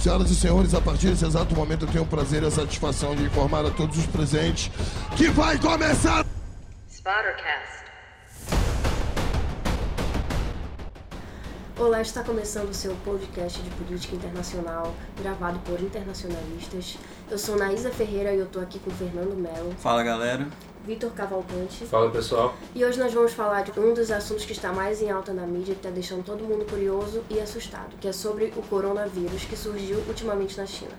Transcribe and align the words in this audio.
Senhoras 0.00 0.30
e 0.30 0.34
senhores, 0.34 0.72
a 0.72 0.80
partir 0.80 1.08
desse 1.08 1.26
exato 1.26 1.54
momento 1.54 1.84
eu 1.84 1.92
tenho 1.92 2.04
o 2.04 2.06
prazer 2.06 2.42
e 2.42 2.46
a 2.46 2.50
satisfação 2.50 3.14
de 3.14 3.24
informar 3.24 3.66
a 3.66 3.70
todos 3.70 3.98
os 3.98 4.06
presentes 4.06 4.70
que 5.14 5.28
vai 5.28 5.58
começar. 5.58 6.24
Spottercast. 6.90 7.84
Olá, 11.78 12.00
está 12.00 12.24
começando 12.24 12.70
o 12.70 12.74
seu 12.74 12.96
podcast 13.04 13.60
de 13.60 13.68
política 13.70 14.16
internacional, 14.16 14.94
gravado 15.20 15.58
por 15.60 15.78
internacionalistas. 15.78 16.96
Eu 17.30 17.36
sou 17.36 17.58
Naísa 17.58 17.90
Ferreira 17.90 18.32
e 18.32 18.38
eu 18.38 18.46
estou 18.46 18.62
aqui 18.62 18.78
com 18.78 18.90
Fernando 18.90 19.36
Melo. 19.36 19.74
Fala, 19.78 20.02
galera. 20.02 20.48
Vitor 20.86 21.10
Cavalcante. 21.12 21.84
Fala 21.84 22.10
pessoal. 22.10 22.54
E 22.74 22.84
hoje 22.84 22.98
nós 22.98 23.12
vamos 23.12 23.32
falar 23.32 23.62
de 23.62 23.78
um 23.78 23.92
dos 23.92 24.10
assuntos 24.10 24.44
que 24.44 24.52
está 24.52 24.72
mais 24.72 25.02
em 25.02 25.10
alta 25.10 25.32
na 25.32 25.46
mídia, 25.46 25.74
que 25.74 25.80
está 25.80 25.90
deixando 25.90 26.24
todo 26.24 26.42
mundo 26.44 26.64
curioso 26.64 27.22
e 27.28 27.38
assustado, 27.38 27.96
que 28.00 28.08
é 28.08 28.12
sobre 28.12 28.52
o 28.56 28.62
coronavírus 28.62 29.44
que 29.44 29.56
surgiu 29.56 29.98
ultimamente 30.08 30.56
na 30.56 30.66
China. 30.66 30.92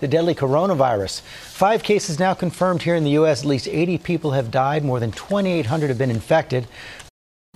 The 0.00 0.08
deadly 0.08 0.34
coronavirus. 0.34 1.20
Five 1.20 1.82
cases 1.82 2.18
now 2.18 2.34
confirmed 2.34 2.82
here 2.82 2.96
in 2.96 3.04
the 3.04 3.18
U.S. 3.18 3.42
At 3.42 3.48
least 3.48 3.68
80 3.68 3.98
people 3.98 4.30
have 4.30 4.50
died, 4.50 4.82
more 4.82 4.98
than 4.98 5.10
2,800 5.10 5.90
have 5.90 5.98
been 5.98 6.10
infected. 6.10 6.66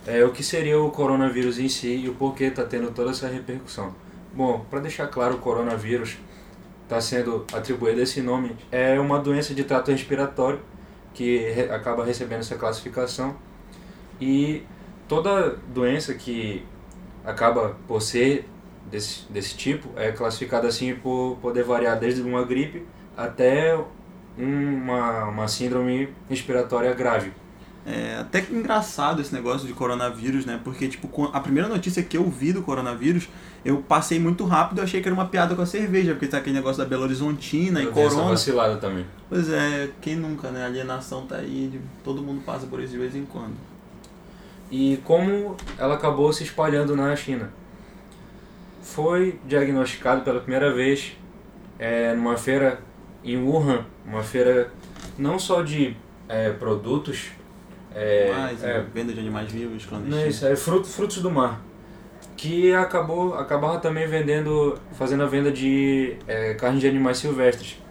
É, 0.05 0.23
o 0.23 0.31
que 0.31 0.43
seria 0.43 0.79
o 0.79 0.91
coronavírus 0.91 1.57
em 1.57 1.67
si 1.67 1.95
e 1.95 2.07
o 2.07 2.13
porquê 2.13 2.43
está 2.43 2.63
tendo 2.63 2.91
toda 2.91 3.09
essa 3.09 3.27
repercussão? 3.27 3.95
Bom, 4.31 4.63
para 4.69 4.81
deixar 4.81 5.07
claro, 5.07 5.33
o 5.33 5.39
coronavírus 5.39 6.17
está 6.83 7.01
sendo 7.01 7.43
atribuído 7.51 7.99
esse 7.99 8.21
nome. 8.21 8.55
É 8.71 8.99
uma 8.99 9.17
doença 9.17 9.55
de 9.55 9.63
trato 9.63 9.89
respiratório 9.89 10.59
que 11.15 11.49
re 11.49 11.63
acaba 11.71 12.05
recebendo 12.05 12.41
essa 12.41 12.55
classificação. 12.55 13.35
E 14.21 14.63
toda 15.07 15.57
doença 15.73 16.13
que 16.13 16.63
acaba 17.25 17.75
por 17.87 18.01
ser 18.01 18.47
desse, 18.91 19.23
desse 19.31 19.55
tipo 19.55 19.89
é 19.95 20.11
classificada 20.11 20.67
assim 20.67 20.93
por 20.93 21.37
poder 21.41 21.63
variar 21.63 21.97
desde 21.97 22.21
uma 22.21 22.43
gripe 22.43 22.85
até 23.17 23.75
uma, 24.37 25.25
uma 25.25 25.47
síndrome 25.47 26.09
respiratória 26.29 26.93
grave. 26.93 27.31
É 27.85 28.17
até 28.19 28.41
que 28.41 28.53
engraçado 28.53 29.21
esse 29.21 29.33
negócio 29.33 29.67
de 29.67 29.73
coronavírus, 29.73 30.45
né? 30.45 30.59
Porque, 30.63 30.87
tipo, 30.87 31.29
a 31.31 31.39
primeira 31.39 31.69
notícia 31.69 32.01
que 32.01 32.17
eu 32.17 32.27
vi 32.29 32.51
do 32.51 32.63
coronavírus, 32.63 33.29
eu 33.65 33.77
passei 33.81 34.19
muito 34.19 34.45
rápido 34.45 34.79
achei 34.79 35.01
que 35.01 35.07
era 35.07 35.13
uma 35.13 35.25
piada 35.25 35.55
com 35.55 35.61
a 35.63 35.65
cerveja, 35.65 36.13
porque 36.13 36.27
tá 36.27 36.37
aquele 36.37 36.55
negócio 36.55 36.77
da 36.77 36.87
Belo 36.87 37.01
Horizontina 37.01 37.81
eu 37.81 37.89
e 37.89 37.91
corona. 37.91 38.29
Vacilada 38.29 38.77
também. 38.77 39.07
Pois 39.27 39.49
é, 39.49 39.89
quem 39.99 40.15
nunca, 40.15 40.51
né? 40.51 40.61
A 40.63 40.67
alienação 40.67 41.25
tá 41.25 41.37
aí, 41.37 41.81
todo 42.03 42.21
mundo 42.21 42.43
passa 42.45 42.67
por 42.67 42.79
isso 42.79 42.93
de 42.93 42.99
vez 42.99 43.15
em 43.15 43.25
quando. 43.25 43.55
E 44.69 44.99
como 45.03 45.57
ela 45.79 45.95
acabou 45.95 46.31
se 46.31 46.43
espalhando 46.43 46.95
na 46.95 47.15
China? 47.15 47.49
Foi 48.83 49.39
diagnosticado 49.47 50.21
pela 50.21 50.39
primeira 50.39 50.71
vez 50.71 51.13
é, 51.79 52.13
numa 52.13 52.37
feira 52.37 52.79
em 53.23 53.37
Wuhan, 53.37 53.83
uma 54.05 54.21
feira 54.21 54.71
não 55.17 55.39
só 55.39 55.63
de 55.63 55.97
é, 56.29 56.51
produtos 56.51 57.31
é, 57.95 58.31
Mais, 58.31 58.63
é, 58.63 58.81
venda 58.93 59.11
de 59.11 59.19
animais 59.19 59.51
vivos 59.51 59.85
clandestinos. 59.85 60.23
Não, 60.23 60.29
isso 60.29 60.45
é 60.45 60.55
frutos, 60.55 60.93
frutos 60.93 61.17
do 61.17 61.31
mar. 61.31 61.61
Que 62.35 62.73
acabou, 62.73 63.35
acabava 63.35 63.79
também 63.79 64.07
vendendo, 64.07 64.77
fazendo 64.93 65.23
a 65.23 65.25
venda 65.25 65.51
de 65.51 66.17
é, 66.27 66.53
carne 66.55 66.79
de 66.79 66.87
animais 66.87 67.17
silvestres. 67.17 67.81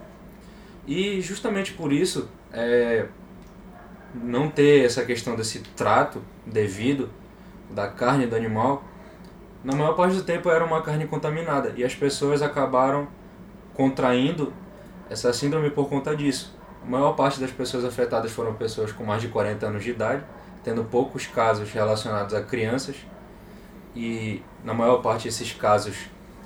E 0.87 1.21
justamente 1.21 1.73
por 1.73 1.93
isso, 1.93 2.29
é, 2.53 3.07
não 4.15 4.49
ter 4.49 4.85
essa 4.85 5.05
questão 5.05 5.35
desse 5.35 5.61
trato 5.61 6.23
devido 6.47 7.11
da 7.71 7.89
carne 7.89 8.27
do 8.27 8.37
animal, 8.37 8.85
na 9.65 9.75
maior 9.75 9.95
parte 9.95 10.15
do 10.15 10.23
tempo 10.23 10.51
era 10.51 10.65
uma 10.65 10.83
carne 10.83 11.07
contaminada. 11.07 11.73
E 11.77 11.83
as 11.83 11.95
pessoas 11.95 12.43
acabaram 12.43 13.09
contraindo 13.73 14.53
essa 15.09 15.33
síndrome 15.33 15.71
por 15.71 15.89
conta 15.89 16.15
disso. 16.15 16.55
A 16.83 16.87
maior 16.87 17.13
parte 17.13 17.41
das 17.41 17.51
pessoas 17.51 17.85
afetadas 17.85 18.31
foram 18.31 18.55
pessoas 18.55 18.93
com 18.93 19.05
mais 19.05 19.23
de 19.23 19.29
40 19.29 19.67
anos 19.67 19.83
de 19.83 19.91
idade, 19.91 20.23
tendo 20.63 20.85
poucos 20.85 21.27
casos 21.27 21.71
relacionados 21.73 22.35
a 22.35 22.43
crianças. 22.43 22.97
E 23.95 24.43
na 24.65 24.75
maior 24.75 24.99
parte 24.99 25.25
desses 25.25 25.53
casos, 25.53 25.97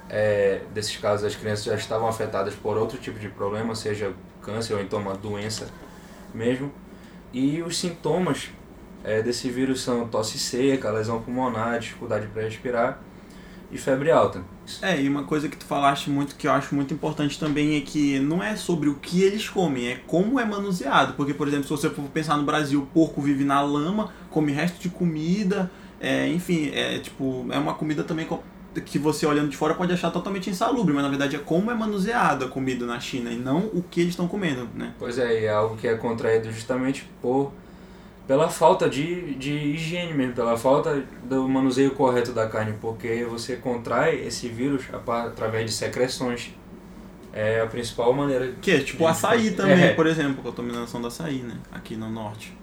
é, 0.09 0.62
desses 0.72 0.97
casos 0.97 1.25
as 1.25 1.34
crianças 1.34 1.64
já 1.64 1.75
estavam 1.75 2.09
afetadas 2.09 2.54
por 2.54 2.76
outro 2.76 2.98
tipo 2.98 3.19
de 3.19 3.28
problema, 3.28 3.75
seja 3.75 4.12
câncer 4.42 4.75
ou 4.75 4.81
então 4.81 4.98
uma 4.98 5.14
doença 5.14 5.69
mesmo. 6.34 6.72
E 7.32 7.62
os 7.62 7.78
sintomas 7.78 8.50
é, 9.04 9.22
desse 9.22 9.48
vírus 9.50 9.82
são 9.82 10.09
tosse 10.09 10.38
seca, 10.38 10.91
lesão 10.91 11.20
pulmonar, 11.20 11.78
dificuldade 11.78 12.26
para 12.26 12.42
respirar 12.42 13.00
e 13.70 13.76
febre 13.76 14.10
alta. 14.10 14.42
É, 14.82 15.00
e 15.00 15.09
uma 15.09 15.25
coisa 15.25 15.48
que 15.48 15.56
tu 15.56 15.65
falaste 15.65 16.10
muito 16.10 16.36
que 16.36 16.47
eu 16.47 16.53
acho 16.53 16.75
muito 16.75 16.92
importante 16.92 17.38
também 17.38 17.76
é 17.76 17.80
que 17.80 18.19
não 18.19 18.42
é 18.42 18.56
sobre 18.56 18.88
o 18.88 18.94
que 18.94 19.22
eles 19.22 19.48
comem, 19.48 19.88
é 19.88 20.00
como 20.06 20.41
é 20.41 20.44
manuseado. 20.44 21.15
Porque, 21.15 21.34
por 21.34 21.47
exemplo, 21.48 21.65
se 21.65 21.70
você 21.70 21.91
for 21.91 22.03
pensar 22.04 22.36
no 22.36 22.44
Brasil, 22.44 22.82
o 22.82 22.86
porco 22.86 23.20
vive 23.20 23.44
na 23.44 23.60
lama, 23.60 24.12
come 24.30 24.53
resto 24.53 24.80
de 24.80 24.88
comida, 24.88 25.70
é, 26.00 26.28
enfim, 26.28 26.70
é 26.72 26.98
tipo, 26.98 27.47
é 27.50 27.59
uma 27.59 27.75
comida 27.75 28.04
também 28.04 28.26
que 28.84 28.98
você 28.98 29.26
olhando 29.26 29.48
de 29.48 29.56
fora 29.56 29.75
pode 29.75 29.92
achar 29.92 30.10
totalmente 30.10 30.50
insalubre, 30.50 30.94
mas 30.94 31.03
na 31.03 31.09
verdade 31.09 31.36
é 31.36 31.38
como 31.38 31.70
é 31.70 31.75
manuseada 31.75 32.47
a 32.47 32.48
comida 32.48 32.86
na 32.86 33.00
China 33.00 33.31
e 33.31 33.36
não 33.36 33.66
o 33.66 33.82
que 33.82 34.00
eles 34.00 34.12
estão 34.12 34.28
comendo, 34.28 34.69
né? 34.75 34.92
Pois 34.98 35.19
é, 35.19 35.41
e 35.41 35.44
é 35.47 35.50
algo 35.50 35.76
que 35.76 35.88
é 35.88 35.94
contraído 35.97 36.53
justamente 36.53 37.09
por 37.20 37.53
pela 38.28 38.50
falta 38.50 38.91
de, 38.91 39.34
de 39.36 39.50
higiene 39.53 40.12
mesmo, 40.12 40.34
pela 40.34 40.54
falta 40.56 41.03
do 41.25 41.48
manuseio 41.48 41.92
correto 41.92 42.30
da 42.30 42.47
carne, 42.47 42.75
porque 42.78 43.25
você 43.25 43.56
contrai 43.56 44.20
esse 44.20 44.48
vírus 44.48 44.84
através 44.92 45.65
de 45.65 45.72
secreções. 45.72 46.54
É 47.32 47.60
a 47.60 47.66
principal 47.66 48.12
maneira. 48.12 48.53
Que 48.60 48.72
é 48.72 48.80
tipo 48.80 49.06
açaí 49.06 49.53
também, 49.53 49.82
é. 49.82 49.94
por 49.94 50.06
exemplo, 50.06 50.42
contaminação 50.42 51.00
do 51.00 51.06
açaí, 51.06 51.38
né? 51.38 51.54
Aqui 51.72 51.97
no 51.97 52.10
norte. 52.10 52.54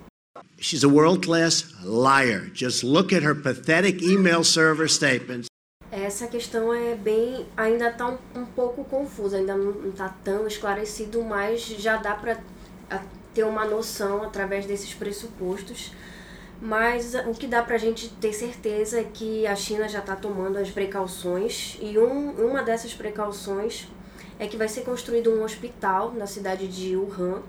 She's 0.60 0.84
a 0.84 0.90
world-class 0.90 1.72
liar. 1.84 2.50
Just 2.54 2.84
look 2.84 3.14
at 3.14 3.24
her 3.24 3.36
pathetic 3.36 4.02
email 4.02 4.44
server 4.44 4.88
statements. 4.90 5.48
Essa 5.92 6.28
questão 6.28 6.74
é 6.74 6.96
bem, 6.96 7.46
ainda 7.56 7.90
está 7.90 8.08
um, 8.08 8.18
um, 8.36 8.46
pouco 8.46 8.84
confusa, 8.84 9.38
ainda 9.38 9.56
não 9.56 9.90
está 9.90 10.10
tão 10.24 10.48
esclarecido, 10.48 11.24
mas 11.24 11.62
já 11.62 11.98
dá 11.98 12.16
para 12.16 12.40
ter 13.34 13.44
uma 13.44 13.64
noção 13.66 14.24
através 14.24 14.66
desses 14.66 14.94
pressupostos. 14.94 15.94
Mas 16.60 17.14
o 17.14 17.32
que 17.32 17.48
dá 17.48 17.62
para 17.62 17.76
a 17.76 17.78
gente 17.78 18.10
ter 18.10 18.34
certeza 18.34 19.00
é 19.00 19.04
que 19.04 19.46
a 19.46 19.56
China 19.56 19.88
já 19.88 20.00
está 20.00 20.16
tomando 20.16 20.58
as 20.58 20.72
precauções 20.72 21.78
e 21.82 21.98
um, 22.00 22.32
uma 22.32 22.64
dessas 22.64 22.94
precauções 22.94 23.88
é 24.40 24.48
que 24.48 24.58
vai 24.58 24.68
ser 24.68 24.82
construído 24.82 25.32
um 25.32 25.44
hospital 25.44 26.14
na 26.14 26.26
cidade 26.26 26.68
de 26.68 26.96
Wuhan 26.96 27.44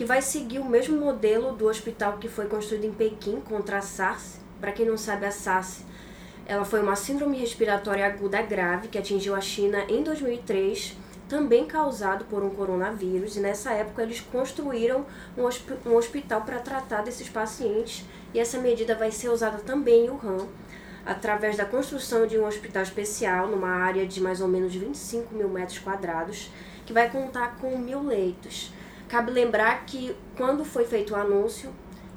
que 0.00 0.04
vai 0.06 0.22
seguir 0.22 0.60
o 0.60 0.64
mesmo 0.64 0.98
modelo 0.98 1.52
do 1.52 1.66
hospital 1.66 2.16
que 2.16 2.26
foi 2.26 2.46
construído 2.46 2.86
em 2.86 2.90
Pequim 2.90 3.38
contra 3.38 3.76
a 3.76 3.82
SARS. 3.82 4.40
Para 4.58 4.72
quem 4.72 4.86
não 4.86 4.96
sabe, 4.96 5.26
a 5.26 5.30
SARS 5.30 5.82
ela 6.46 6.64
foi 6.64 6.80
uma 6.80 6.96
síndrome 6.96 7.36
respiratória 7.36 8.06
aguda 8.06 8.40
grave 8.40 8.88
que 8.88 8.96
atingiu 8.96 9.34
a 9.34 9.42
China 9.42 9.84
em 9.90 10.02
2003 10.02 10.96
também 11.28 11.66
causado 11.66 12.24
por 12.24 12.42
um 12.42 12.48
coronavírus, 12.48 13.36
e 13.36 13.40
nessa 13.40 13.72
época 13.72 14.02
eles 14.02 14.22
construíram 14.22 15.04
um, 15.36 15.42
um 15.90 15.94
hospital 15.94 16.40
para 16.46 16.60
tratar 16.60 17.02
desses 17.02 17.28
pacientes, 17.28 18.02
e 18.32 18.40
essa 18.40 18.56
medida 18.56 18.94
vai 18.94 19.12
ser 19.12 19.28
usada 19.28 19.58
também 19.58 20.06
em 20.06 20.08
Wuhan, 20.08 20.48
através 21.04 21.58
da 21.58 21.66
construção 21.66 22.26
de 22.26 22.38
um 22.38 22.46
hospital 22.46 22.84
especial 22.84 23.48
numa 23.48 23.68
área 23.68 24.06
de 24.06 24.18
mais 24.18 24.40
ou 24.40 24.48
menos 24.48 24.74
25 24.74 25.34
mil 25.34 25.50
metros 25.50 25.78
quadrados, 25.78 26.50
que 26.86 26.92
vai 26.94 27.10
contar 27.10 27.58
com 27.58 27.76
mil 27.76 28.02
leitos. 28.02 28.72
Cabe 29.10 29.32
lembrar 29.32 29.86
que 29.86 30.14
quando 30.36 30.64
foi 30.64 30.84
feito 30.84 31.14
o 31.14 31.16
anúncio 31.16 31.72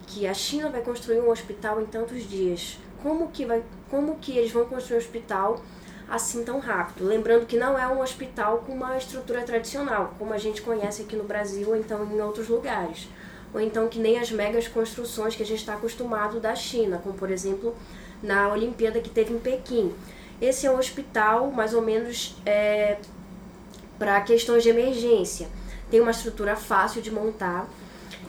que 0.06 0.28
a 0.28 0.34
China 0.34 0.70
vai 0.70 0.84
construir 0.84 1.20
um 1.20 1.32
hospital 1.32 1.82
em 1.82 1.88
tantos 1.88 2.30
dias, 2.30 2.78
como 3.02 3.30
que, 3.30 3.46
vai, 3.46 3.64
como 3.90 4.18
que 4.18 4.38
eles 4.38 4.52
vão 4.52 4.64
construir 4.66 4.98
um 4.98 5.00
hospital 5.00 5.60
assim 6.08 6.44
tão 6.44 6.60
rápido. 6.60 7.08
Lembrando 7.08 7.48
que 7.48 7.58
não 7.58 7.80
é 7.80 7.88
um 7.88 8.00
hospital 8.00 8.60
com 8.60 8.74
uma 8.74 8.96
estrutura 8.96 9.42
tradicional, 9.42 10.14
como 10.20 10.36
a 10.36 10.38
gente 10.38 10.62
conhece 10.62 11.02
aqui 11.02 11.16
no 11.16 11.24
Brasil 11.24 11.70
ou 11.70 11.76
então 11.76 12.06
em 12.06 12.22
outros 12.22 12.48
lugares. 12.48 13.10
Ou 13.52 13.60
então 13.60 13.88
que 13.88 13.98
nem 13.98 14.20
as 14.20 14.32
megas 14.32 14.68
construções 14.68 15.36
que 15.36 15.42
a 15.42 15.46
gente 15.48 15.62
está 15.62 15.74
acostumado 15.74 16.40
da 16.40 16.54
China, 16.54 17.00
como 17.02 17.16
por 17.16 17.32
exemplo 17.32 17.76
na 18.22 18.50
Olimpíada 18.50 19.00
que 19.00 19.10
teve 19.10 19.34
em 19.34 19.40
Pequim. 19.40 19.92
Esse 20.40 20.68
é 20.68 20.72
um 20.72 20.78
hospital 20.78 21.50
mais 21.50 21.74
ou 21.74 21.82
menos 21.82 22.36
é, 22.46 23.00
para 23.98 24.22
questões 24.22 24.62
de 24.62 24.70
emergência. 24.70 25.48
Tem 25.94 26.02
uma 26.02 26.10
estrutura 26.10 26.56
fácil 26.56 27.04
de 27.04 27.12
montar 27.12 27.70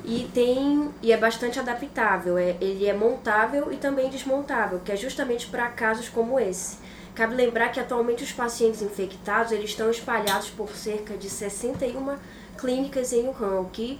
e 0.05 0.29
tem 0.35 0.91
e 1.01 1.11
é 1.11 1.17
bastante 1.17 1.59
adaptável. 1.59 2.37
É, 2.37 2.59
ele 2.61 2.87
é 2.87 2.93
montável 2.93 3.73
e 3.73 3.79
também 3.79 4.11
desmontável, 4.11 4.83
que 4.85 4.93
é 4.93 4.97
justamente 4.97 5.47
para 5.47 5.69
casos 5.69 6.11
como 6.11 6.39
esse. 6.39 6.77
Cabe 7.15 7.35
lembrar 7.35 7.71
que 7.71 7.81
atualmente 7.81 8.23
os 8.23 8.31
pacientes 8.33 8.83
infectados 8.83 9.51
eles 9.51 9.71
estão 9.71 9.91
espalhados 9.91 10.51
por 10.51 10.69
cerca 10.77 11.17
de 11.17 11.31
61 11.31 12.19
clínicas 12.59 13.15
em 13.15 13.27
Wuhan, 13.29 13.61
o 13.61 13.71
que 13.71 13.99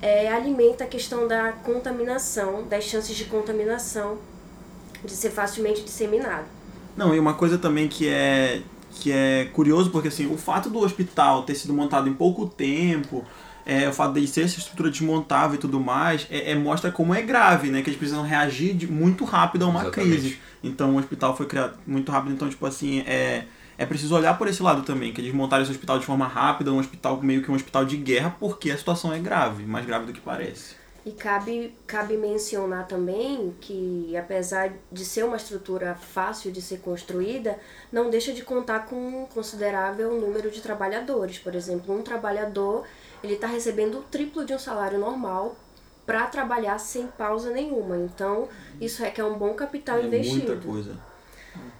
é, 0.00 0.32
alimenta 0.32 0.84
a 0.84 0.86
questão 0.86 1.28
da 1.28 1.52
contaminação, 1.52 2.66
das 2.66 2.84
chances 2.84 3.14
de 3.14 3.26
contaminação 3.26 4.16
de 5.04 5.12
ser 5.12 5.32
facilmente 5.32 5.82
disseminado. 5.82 6.46
Não, 6.96 7.14
e 7.14 7.18
uma 7.18 7.34
coisa 7.34 7.58
também 7.58 7.88
que 7.88 8.08
é 8.08 8.62
que 9.00 9.12
é 9.12 9.48
curioso 9.52 9.90
porque 9.90 10.08
assim, 10.08 10.26
o 10.26 10.36
fato 10.36 10.70
do 10.70 10.78
hospital 10.78 11.42
ter 11.42 11.54
sido 11.54 11.72
montado 11.72 12.08
em 12.08 12.14
pouco 12.14 12.46
tempo, 12.46 13.24
é, 13.64 13.88
o 13.88 13.92
fato 13.92 14.18
de 14.18 14.26
ser 14.26 14.42
essa 14.42 14.58
estrutura 14.58 14.90
desmontável 14.90 15.56
e 15.56 15.58
tudo 15.58 15.78
mais, 15.78 16.26
é, 16.30 16.52
é, 16.52 16.54
mostra 16.54 16.90
como 16.90 17.14
é 17.14 17.20
grave, 17.20 17.68
né? 17.68 17.82
Que 17.82 17.90
eles 17.90 17.98
precisam 17.98 18.22
reagir 18.22 18.74
de, 18.74 18.86
muito 18.86 19.24
rápido 19.24 19.64
a 19.64 19.68
uma 19.68 19.82
Exatamente. 19.82 20.10
crise. 20.10 20.38
Então 20.62 20.94
o 20.94 20.98
hospital 20.98 21.36
foi 21.36 21.46
criado 21.46 21.78
muito 21.86 22.10
rápido, 22.10 22.32
então, 22.32 22.48
tipo 22.48 22.64
assim, 22.64 23.00
é, 23.00 23.44
é 23.76 23.84
preciso 23.84 24.14
olhar 24.14 24.38
por 24.38 24.48
esse 24.48 24.62
lado 24.62 24.82
também, 24.82 25.12
que 25.12 25.20
eles 25.20 25.34
montaram 25.34 25.62
esse 25.62 25.72
hospital 25.72 25.98
de 25.98 26.06
forma 26.06 26.26
rápida, 26.26 26.72
um 26.72 26.78
hospital 26.78 27.20
meio 27.22 27.42
que 27.42 27.50
um 27.50 27.54
hospital 27.54 27.84
de 27.84 27.96
guerra, 27.96 28.34
porque 28.38 28.70
a 28.70 28.78
situação 28.78 29.12
é 29.12 29.18
grave, 29.18 29.64
mais 29.64 29.84
grave 29.84 30.06
do 30.06 30.12
que 30.12 30.20
parece. 30.20 30.85
E 31.06 31.12
cabe, 31.12 31.72
cabe 31.86 32.16
mencionar 32.16 32.88
também 32.88 33.54
que, 33.60 34.16
apesar 34.16 34.72
de 34.90 35.04
ser 35.04 35.24
uma 35.24 35.36
estrutura 35.36 35.94
fácil 35.94 36.50
de 36.50 36.60
ser 36.60 36.80
construída, 36.80 37.56
não 37.92 38.10
deixa 38.10 38.32
de 38.32 38.42
contar 38.42 38.86
com 38.86 38.96
um 38.96 39.24
considerável 39.26 40.20
número 40.20 40.50
de 40.50 40.60
trabalhadores. 40.60 41.38
Por 41.38 41.54
exemplo, 41.54 41.96
um 41.96 42.02
trabalhador 42.02 42.84
ele 43.22 43.34
está 43.34 43.46
recebendo 43.46 44.00
o 44.00 44.02
triplo 44.02 44.44
de 44.44 44.52
um 44.52 44.58
salário 44.58 44.98
normal 44.98 45.54
para 46.04 46.26
trabalhar 46.26 46.76
sem 46.78 47.06
pausa 47.06 47.50
nenhuma. 47.50 47.96
Então, 47.96 48.48
isso 48.80 49.00
requer 49.00 49.22
um 49.22 49.38
bom 49.38 49.54
capital 49.54 49.98
é 49.98 50.06
investido. 50.06 50.54
Muita 50.54 50.66
coisa. 50.66 50.96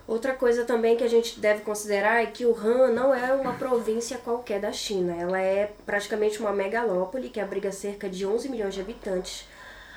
Outra 0.07 0.35
coisa 0.35 0.65
também 0.65 0.97
que 0.97 1.03
a 1.03 1.09
gente 1.09 1.41
deve 1.41 1.63
considerar 1.63 2.23
é 2.23 2.27
que 2.27 2.47
o 2.47 2.57
Han 2.57 2.93
não 2.93 3.13
é 3.13 3.33
uma 3.33 3.55
província 3.55 4.17
qualquer 4.19 4.61
da 4.61 4.71
China. 4.71 5.17
Ela 5.19 5.41
é 5.41 5.73
praticamente 5.85 6.39
uma 6.39 6.53
megalópole 6.53 7.29
que 7.29 7.41
abriga 7.41 7.73
cerca 7.73 8.09
de 8.09 8.25
11 8.25 8.49
milhões 8.49 8.75
de 8.75 8.81
habitantes. 8.81 9.49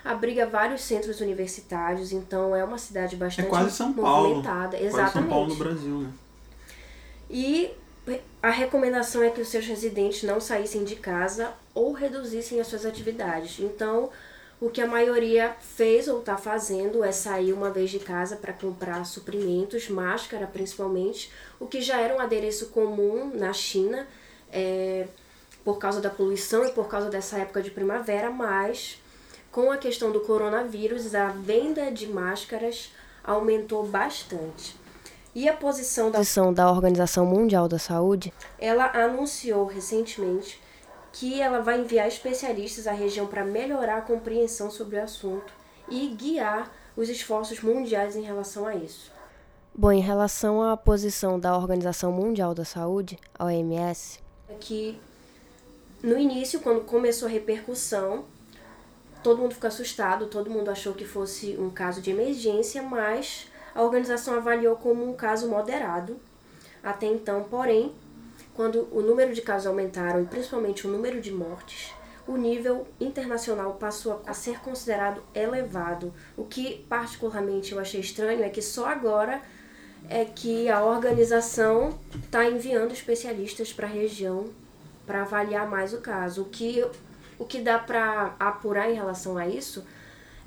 Abriga 0.03 0.47
vários 0.47 0.81
centros 0.81 1.21
universitários, 1.21 2.11
então 2.11 2.55
é 2.55 2.63
uma 2.63 2.79
cidade 2.79 3.15
bastante 3.15 3.45
é 3.45 3.49
quase 3.49 3.71
São 3.71 3.93
Paulo. 3.93 4.39
Exatamente. 4.39 4.91
Quase 4.91 5.13
São 5.13 5.27
Paulo 5.27 5.47
no 5.49 5.55
Brasil, 5.55 5.99
né? 5.99 6.11
E 7.29 7.71
a 8.41 8.49
recomendação 8.49 9.21
é 9.21 9.29
que 9.29 9.41
os 9.41 9.49
seus 9.49 9.67
residentes 9.67 10.23
não 10.23 10.39
saíssem 10.39 10.83
de 10.83 10.95
casa 10.95 11.53
ou 11.75 11.91
reduzissem 11.91 12.59
as 12.59 12.65
suas 12.65 12.83
atividades. 12.83 13.59
Então, 13.59 14.09
o 14.61 14.69
que 14.69 14.81
a 14.81 14.87
maioria 14.87 15.55
fez 15.59 16.07
ou 16.07 16.19
está 16.19 16.35
fazendo 16.35 17.03
é 17.03 17.11
sair 17.11 17.53
uma 17.53 17.69
vez 17.69 17.89
de 17.89 17.99
casa 17.99 18.35
para 18.35 18.51
comprar 18.51 19.05
suprimentos, 19.05 19.87
máscara 19.89 20.45
principalmente, 20.45 21.31
o 21.59 21.65
que 21.65 21.81
já 21.81 21.99
era 21.99 22.13
um 22.13 22.19
adereço 22.19 22.67
comum 22.67 23.31
na 23.33 23.53
China 23.53 24.05
é, 24.51 25.07
por 25.63 25.77
causa 25.77 26.01
da 26.01 26.09
poluição 26.09 26.65
e 26.65 26.71
por 26.71 26.87
causa 26.89 27.09
dessa 27.09 27.37
época 27.37 27.61
de 27.61 27.71
primavera, 27.71 28.29
mas 28.29 29.01
com 29.51 29.71
a 29.71 29.77
questão 29.77 30.11
do 30.11 30.19
coronavírus, 30.19 31.15
a 31.15 31.29
venda 31.29 31.89
de 31.91 32.07
máscaras 32.07 32.91
aumentou 33.23 33.85
bastante. 33.87 34.75
E 35.33 35.47
a 35.47 35.53
posição 35.53 36.11
da, 36.11 36.19
da 36.53 36.71
Organização 36.71 37.25
Mundial 37.25 37.67
da 37.67 37.79
Saúde, 37.79 38.33
ela 38.57 38.91
anunciou 38.91 39.65
recentemente 39.65 40.59
que 41.11 41.41
ela 41.41 41.61
vai 41.61 41.79
enviar 41.79 42.07
especialistas 42.07 42.87
à 42.87 42.91
região 42.91 43.27
para 43.27 43.43
melhorar 43.43 43.97
a 43.97 44.01
compreensão 44.01 44.69
sobre 44.69 44.97
o 44.97 45.03
assunto 45.03 45.53
e 45.89 46.07
guiar 46.07 46.71
os 46.95 47.09
esforços 47.09 47.61
mundiais 47.61 48.15
em 48.15 48.21
relação 48.21 48.65
a 48.65 48.75
isso. 48.75 49.11
Bom, 49.73 49.91
em 49.91 50.01
relação 50.01 50.61
à 50.61 50.75
posição 50.75 51.39
da 51.39 51.55
Organização 51.55 52.11
Mundial 52.11 52.53
da 52.53 52.65
Saúde, 52.65 53.17
a 53.37 53.45
OMS, 53.45 54.19
é 54.49 54.53
que 54.59 54.99
no 56.03 56.17
início, 56.17 56.59
quando 56.59 56.81
começou 56.81 57.27
a 57.27 57.31
repercussão, 57.31 58.25
todo 59.23 59.39
mundo 59.39 59.53
ficou 59.53 59.67
assustado, 59.67 60.27
todo 60.27 60.49
mundo 60.49 60.69
achou 60.69 60.93
que 60.93 61.05
fosse 61.05 61.55
um 61.57 61.69
caso 61.69 62.01
de 62.01 62.11
emergência, 62.11 62.81
mas 62.81 63.47
a 63.73 63.81
organização 63.83 64.35
avaliou 64.35 64.75
como 64.75 65.07
um 65.09 65.13
caso 65.13 65.47
moderado 65.47 66.19
até 66.83 67.07
então, 67.07 67.43
porém, 67.43 67.93
quando 68.59 68.89
o 68.91 69.01
número 69.01 69.33
de 69.33 69.41
casos 69.41 69.67
aumentaram 69.67 70.21
e 70.21 70.25
principalmente 70.25 70.85
o 70.85 70.91
número 70.91 71.21
de 71.21 71.31
mortes, 71.31 71.93
o 72.27 72.35
nível 72.35 72.85
internacional 72.99 73.75
passou 73.75 74.21
a 74.27 74.33
ser 74.33 74.59
considerado 74.59 75.23
elevado. 75.33 76.13
O 76.35 76.43
que 76.43 76.85
particularmente 76.89 77.71
eu 77.71 77.79
achei 77.79 78.01
estranho 78.01 78.43
é 78.43 78.49
que 78.49 78.61
só 78.61 78.87
agora 78.87 79.41
é 80.09 80.25
que 80.25 80.67
a 80.67 80.83
organização 80.83 81.97
está 82.21 82.43
enviando 82.49 82.91
especialistas 82.91 83.71
para 83.71 83.87
a 83.87 83.89
região 83.89 84.49
para 85.07 85.21
avaliar 85.21 85.65
mais 85.65 85.93
o 85.93 86.01
caso. 86.01 86.41
O 86.41 86.45
que, 86.49 86.85
o 87.37 87.45
que 87.45 87.61
dá 87.61 87.79
para 87.79 88.35
apurar 88.37 88.91
em 88.91 88.95
relação 88.95 89.37
a 89.37 89.47
isso 89.47 89.85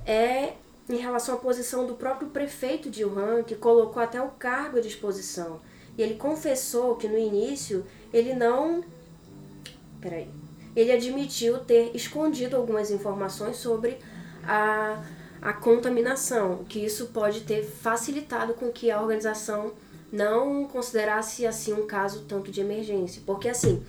é 0.04 0.52
em 0.86 0.98
relação 0.98 1.36
à 1.36 1.38
posição 1.38 1.86
do 1.86 1.94
próprio 1.94 2.28
prefeito 2.28 2.90
de 2.90 3.06
Wuhan, 3.06 3.42
que 3.42 3.54
colocou 3.54 4.02
até 4.02 4.20
o 4.20 4.28
cargo 4.28 4.76
à 4.76 4.80
disposição. 4.82 5.62
E 5.96 6.02
ele 6.02 6.14
confessou 6.14 6.96
que 6.96 7.08
no 7.08 7.18
início 7.18 7.84
ele 8.12 8.34
não. 8.34 8.82
Peraí. 10.00 10.28
Ele 10.74 10.90
admitiu 10.90 11.58
ter 11.58 11.94
escondido 11.94 12.56
algumas 12.56 12.90
informações 12.90 13.56
sobre 13.56 13.98
a, 14.42 15.04
a 15.40 15.52
contaminação, 15.52 16.64
que 16.64 16.78
isso 16.78 17.08
pode 17.08 17.42
ter 17.42 17.62
facilitado 17.62 18.54
com 18.54 18.70
que 18.70 18.90
a 18.90 19.00
organização 19.00 19.72
não 20.10 20.66
considerasse 20.66 21.46
assim 21.46 21.72
um 21.72 21.86
caso 21.86 22.24
tanto 22.28 22.50
de 22.50 22.60
emergência. 22.60 23.22
Porque 23.24 23.48
assim, 23.48 23.82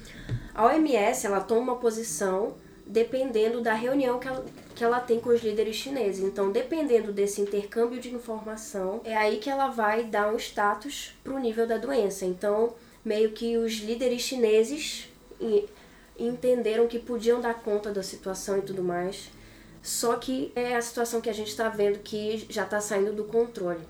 a 0.53 0.65
OMS 0.65 1.25
ela 1.25 1.41
toma 1.41 1.73
uma 1.73 1.75
posição 1.75 2.56
dependendo 2.85 3.61
da 3.61 3.73
reunião 3.73 4.19
que 4.19 4.27
ela, 4.27 4.45
que 4.75 4.83
ela 4.83 4.99
tem 4.99 5.19
com 5.19 5.29
os 5.29 5.41
líderes 5.41 5.75
chineses. 5.75 6.23
Então, 6.23 6.51
dependendo 6.51 7.11
desse 7.11 7.41
intercâmbio 7.41 7.99
de 7.99 8.13
informação, 8.13 9.01
é 9.03 9.15
aí 9.15 9.37
que 9.37 9.49
ela 9.49 9.69
vai 9.69 10.03
dar 10.03 10.33
um 10.33 10.37
status 10.37 11.13
para 11.23 11.33
o 11.33 11.39
nível 11.39 11.67
da 11.67 11.77
doença. 11.77 12.25
Então, 12.25 12.73
meio 13.03 13.31
que 13.31 13.57
os 13.57 13.73
líderes 13.73 14.21
chineses 14.21 15.07
entenderam 16.17 16.87
que 16.87 16.99
podiam 16.99 17.41
dar 17.41 17.55
conta 17.55 17.91
da 17.91 18.03
situação 18.03 18.57
e 18.57 18.61
tudo 18.61 18.83
mais. 18.83 19.29
Só 19.81 20.15
que 20.15 20.51
é 20.55 20.75
a 20.75 20.81
situação 20.81 21.19
que 21.19 21.29
a 21.29 21.33
gente 21.33 21.49
está 21.49 21.67
vendo 21.67 21.99
que 21.99 22.45
já 22.49 22.63
está 22.63 22.79
saindo 22.79 23.13
do 23.13 23.25
controle. 23.25 23.81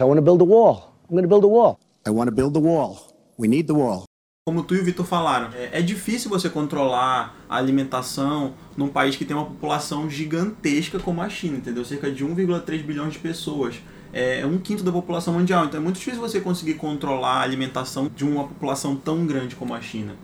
I 0.00 0.04
want 0.04 0.16
to 0.16 0.22
build 0.22 0.40
a 0.40 0.46
wall. 0.46 0.94
I'm 1.08 1.16
going 1.16 1.22
to 1.22 1.28
build 1.28 1.44
a 1.44 1.48
wall. 1.48 1.78
I 2.06 2.10
want 2.10 2.28
to 2.28 2.34
build 2.34 2.54
the 2.54 2.60
wall. 2.60 3.12
We 3.36 3.48
need 3.48 3.66
the 3.66 3.74
wall. 3.74 4.05
Como 4.48 4.62
tu 4.62 4.76
e 4.76 4.78
o 4.78 4.84
Vitor 4.84 5.04
falaram, 5.04 5.50
é, 5.54 5.80
é 5.80 5.82
difícil 5.82 6.30
você 6.30 6.48
controlar 6.48 7.36
a 7.48 7.56
alimentação 7.56 8.54
num 8.76 8.86
país 8.86 9.16
que 9.16 9.24
tem 9.24 9.36
uma 9.36 9.46
população 9.46 10.08
gigantesca 10.08 11.00
como 11.00 11.20
a 11.20 11.28
China, 11.28 11.56
entendeu? 11.56 11.84
Cerca 11.84 12.08
de 12.08 12.24
1,3 12.24 12.80
bilhões 12.84 13.14
de 13.14 13.18
pessoas 13.18 13.80
é 14.12 14.46
um 14.46 14.56
quinto 14.56 14.84
da 14.84 14.92
população 14.92 15.34
mundial. 15.34 15.64
Então 15.64 15.80
é 15.80 15.82
muito 15.82 15.98
difícil 15.98 16.20
você 16.20 16.40
conseguir 16.40 16.74
controlar 16.74 17.38
a 17.38 17.40
alimentação 17.40 18.08
de 18.14 18.24
uma 18.24 18.44
população 18.44 18.94
tão 18.94 19.26
grande 19.26 19.56
como 19.56 19.74
a 19.74 19.80
China. 19.80 20.14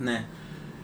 Né? 0.00 0.24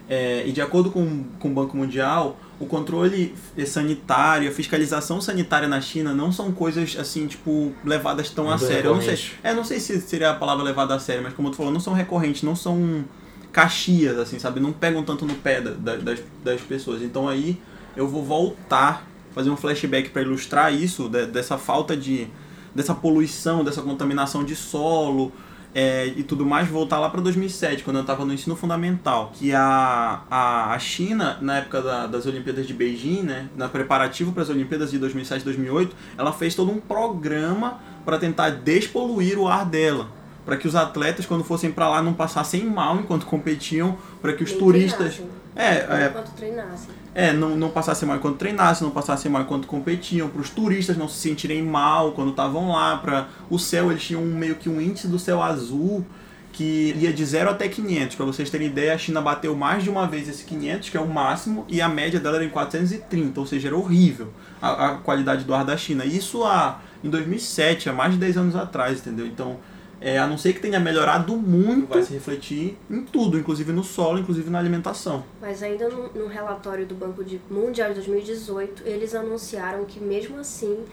É, 0.07 0.47
e 0.47 0.53
de 0.53 0.61
acordo 0.61 0.91
com, 0.91 1.25
com 1.39 1.49
o 1.49 1.55
Banco 1.55 1.75
Mundial, 1.75 2.39
o 2.61 2.67
controle 2.67 3.35
sanitário, 3.67 4.49
a 4.49 4.53
fiscalização 4.53 5.21
sanitária 5.21 5.67
na 5.67 5.81
China 5.81 6.15
não 6.15 6.31
são 6.31 6.53
coisas 6.53 6.97
assim, 6.97 7.27
tipo, 7.27 7.73
levadas 7.85 8.31
tão 8.31 8.51
a 8.51 8.59
sério. 8.59 8.91
Eu 8.91 8.95
não 8.95 9.03
sei, 9.03 9.19
é, 9.43 9.55
não 9.55 9.65
sei 9.65 9.81
se 9.81 10.01
seria 10.01 10.31
a 10.31 10.35
palavra 10.35 10.63
levada 10.63 10.95
a 10.95 10.99
sério, 10.99 11.23
mas 11.23 11.33
como 11.33 11.51
tu 11.51 11.57
falou, 11.57 11.73
não 11.73 11.81
são 11.81 11.95
recorrentes, 11.95 12.43
não 12.43 12.55
são 12.55 13.05
caxias, 13.51 14.19
assim, 14.19 14.39
sabe? 14.39 14.61
Não 14.61 14.73
pegam 14.73 15.03
tanto 15.03 15.25
no 15.25 15.35
pé 15.35 15.61
da, 15.61 15.71
da, 15.71 15.97
das, 15.97 16.21
das 16.45 16.61
pessoas. 16.61 17.03
Então 17.03 17.29
aí 17.29 17.61
eu 17.97 18.07
vou 18.07 18.23
voltar 18.23 19.11
fazer 19.33 19.51
um 19.51 19.57
flashback 19.57 20.11
para 20.11 20.23
ilustrar 20.23 20.73
isso, 20.73 21.09
de, 21.09 21.27
dessa 21.27 21.57
falta 21.57 21.97
de. 21.97 22.29
dessa 22.75 22.95
poluição, 22.95 23.65
dessa 23.65 23.83
contaminação 23.83 24.45
de 24.45 24.55
solo. 24.57 25.33
É, 25.73 26.07
e 26.17 26.23
tudo 26.25 26.45
mais, 26.45 26.69
voltar 26.69 26.99
lá 26.99 27.09
para 27.09 27.21
2007, 27.21 27.85
quando 27.85 27.97
eu 27.97 28.03
estava 28.03 28.25
no 28.25 28.33
ensino 28.33 28.57
fundamental, 28.57 29.31
que 29.35 29.53
a, 29.55 30.23
a, 30.29 30.75
a 30.75 30.79
China, 30.81 31.39
na 31.41 31.59
época 31.59 31.81
da, 31.81 32.07
das 32.09 32.27
Olimpíadas 32.27 32.67
de 32.67 32.75
Beijing, 32.75 33.23
né, 33.23 33.49
na 33.57 33.69
preparativo 33.69 34.33
para 34.33 34.43
as 34.43 34.49
Olimpíadas 34.49 34.91
de 34.91 34.99
2007 34.99 35.43
e 35.43 35.45
2008, 35.45 35.97
ela 36.19 36.33
fez 36.33 36.57
todo 36.57 36.73
um 36.73 36.81
programa 36.81 37.79
para 38.05 38.19
tentar 38.19 38.51
despoluir 38.51 39.39
o 39.39 39.47
ar 39.47 39.65
dela, 39.65 40.09
para 40.45 40.57
que 40.57 40.67
os 40.67 40.75
atletas, 40.75 41.25
quando 41.25 41.45
fossem 41.45 41.71
para 41.71 41.89
lá, 41.89 42.03
não 42.03 42.15
passassem 42.15 42.65
mal 42.65 42.97
enquanto 42.97 43.27
competiam, 43.27 43.97
para 44.21 44.33
que 44.33 44.43
os 44.43 44.53
turistas. 44.53 45.23
É, 45.55 45.65
é, 45.65 46.07
enquanto 46.09 46.33
treinassem. 46.33 47.00
É, 47.15 47.33
não, 47.33 47.57
não 47.57 47.71
passassem 47.71 48.07
mal 48.07 48.17
enquanto 48.19 48.37
treinassem, 48.37 48.87
não 48.87 48.95
passassem 48.95 49.31
mal 49.31 49.43
enquanto 49.43 49.67
competiam, 49.67 50.29
para 50.29 50.41
os 50.41 50.51
turistas 50.51 50.97
não 50.97 51.09
se 51.09 51.19
sentirem 51.19 51.61
mal 51.63 52.13
quando 52.13 52.31
estavam 52.31 52.71
lá, 52.71 52.97
para 52.99 53.29
o 53.49 53.59
céu, 53.59 53.91
eles 53.91 54.03
tinham 54.03 54.23
meio 54.23 54.55
que 54.55 54.69
um 54.69 54.81
índice 54.81 55.09
do 55.09 55.19
céu 55.19 55.43
azul 55.43 56.07
que 56.53 56.95
ia 56.99 57.13
de 57.13 57.25
0 57.25 57.51
até 57.51 57.69
500. 57.69 58.17
Para 58.17 58.27
vocês 58.27 58.51
terem 58.51 58.67
ideia, 58.67 58.95
a 58.95 58.99
China 58.99 59.21
bateu 59.21 59.57
mais 59.57 59.83
de 59.83 59.91
uma 59.91 60.07
vez 60.07 60.29
esse 60.29 60.45
500, 60.45 60.91
que 60.91 60.97
é 60.97 61.01
o 61.01 61.09
máximo, 61.09 61.65
e 61.69 61.81
a 61.81 61.89
média 61.89 62.21
dela 62.21 62.37
era 62.37 62.45
em 62.45 62.51
430, 62.51 63.41
ou 63.41 63.47
seja, 63.47 63.69
era 63.69 63.77
horrível 63.77 64.33
a, 64.61 64.87
a 64.87 64.95
qualidade 64.97 65.45
do 65.45 65.55
ar 65.55 65.65
da 65.65 65.77
China. 65.77 66.05
Isso 66.05 66.45
há, 66.45 66.81
em 67.03 67.11
2007, 67.11 67.89
há 67.89 67.93
mais 67.93 68.13
de 68.13 68.19
10 68.19 68.37
anos 68.37 68.57
atrás, 68.57 68.99
entendeu? 68.99 69.27
Então, 69.27 69.59
é, 70.01 70.19
a 70.19 70.27
não 70.27 70.39
ser 70.39 70.55
que 70.55 70.61
tenha 70.61 70.81
melhorado 70.81 71.37
muito, 71.37 71.87
vai 71.87 72.03
se 72.03 72.13
refletir 72.13 72.79
em 72.91 73.03
tudo, 73.03 73.39
inclusive 73.39 73.71
no 73.71 73.85
solo, 73.85 74.19
inclusive 74.19 74.49
na 74.49 74.59
alimentação. 74.59 75.25
Mas 75.41 75.63
ainda 75.63 75.89
no, 75.89 76.09
no 76.13 76.27
relatório 76.27 76.87
do 76.87 76.95
Banco 76.95 77.23
de 77.23 77.41
Mundial 77.51 77.91
de 77.91 77.97
2018, 77.97 78.83
eles 78.87 79.15
anunciaram 79.15 79.85
que 79.85 80.01
mesmo 80.01 80.39
assim 80.39 80.85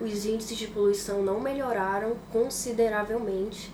os 0.00 0.24
índices 0.24 0.56
de 0.56 0.68
poluição 0.68 1.22
não 1.22 1.40
melhoraram 1.40 2.16
consideravelmente 2.30 3.72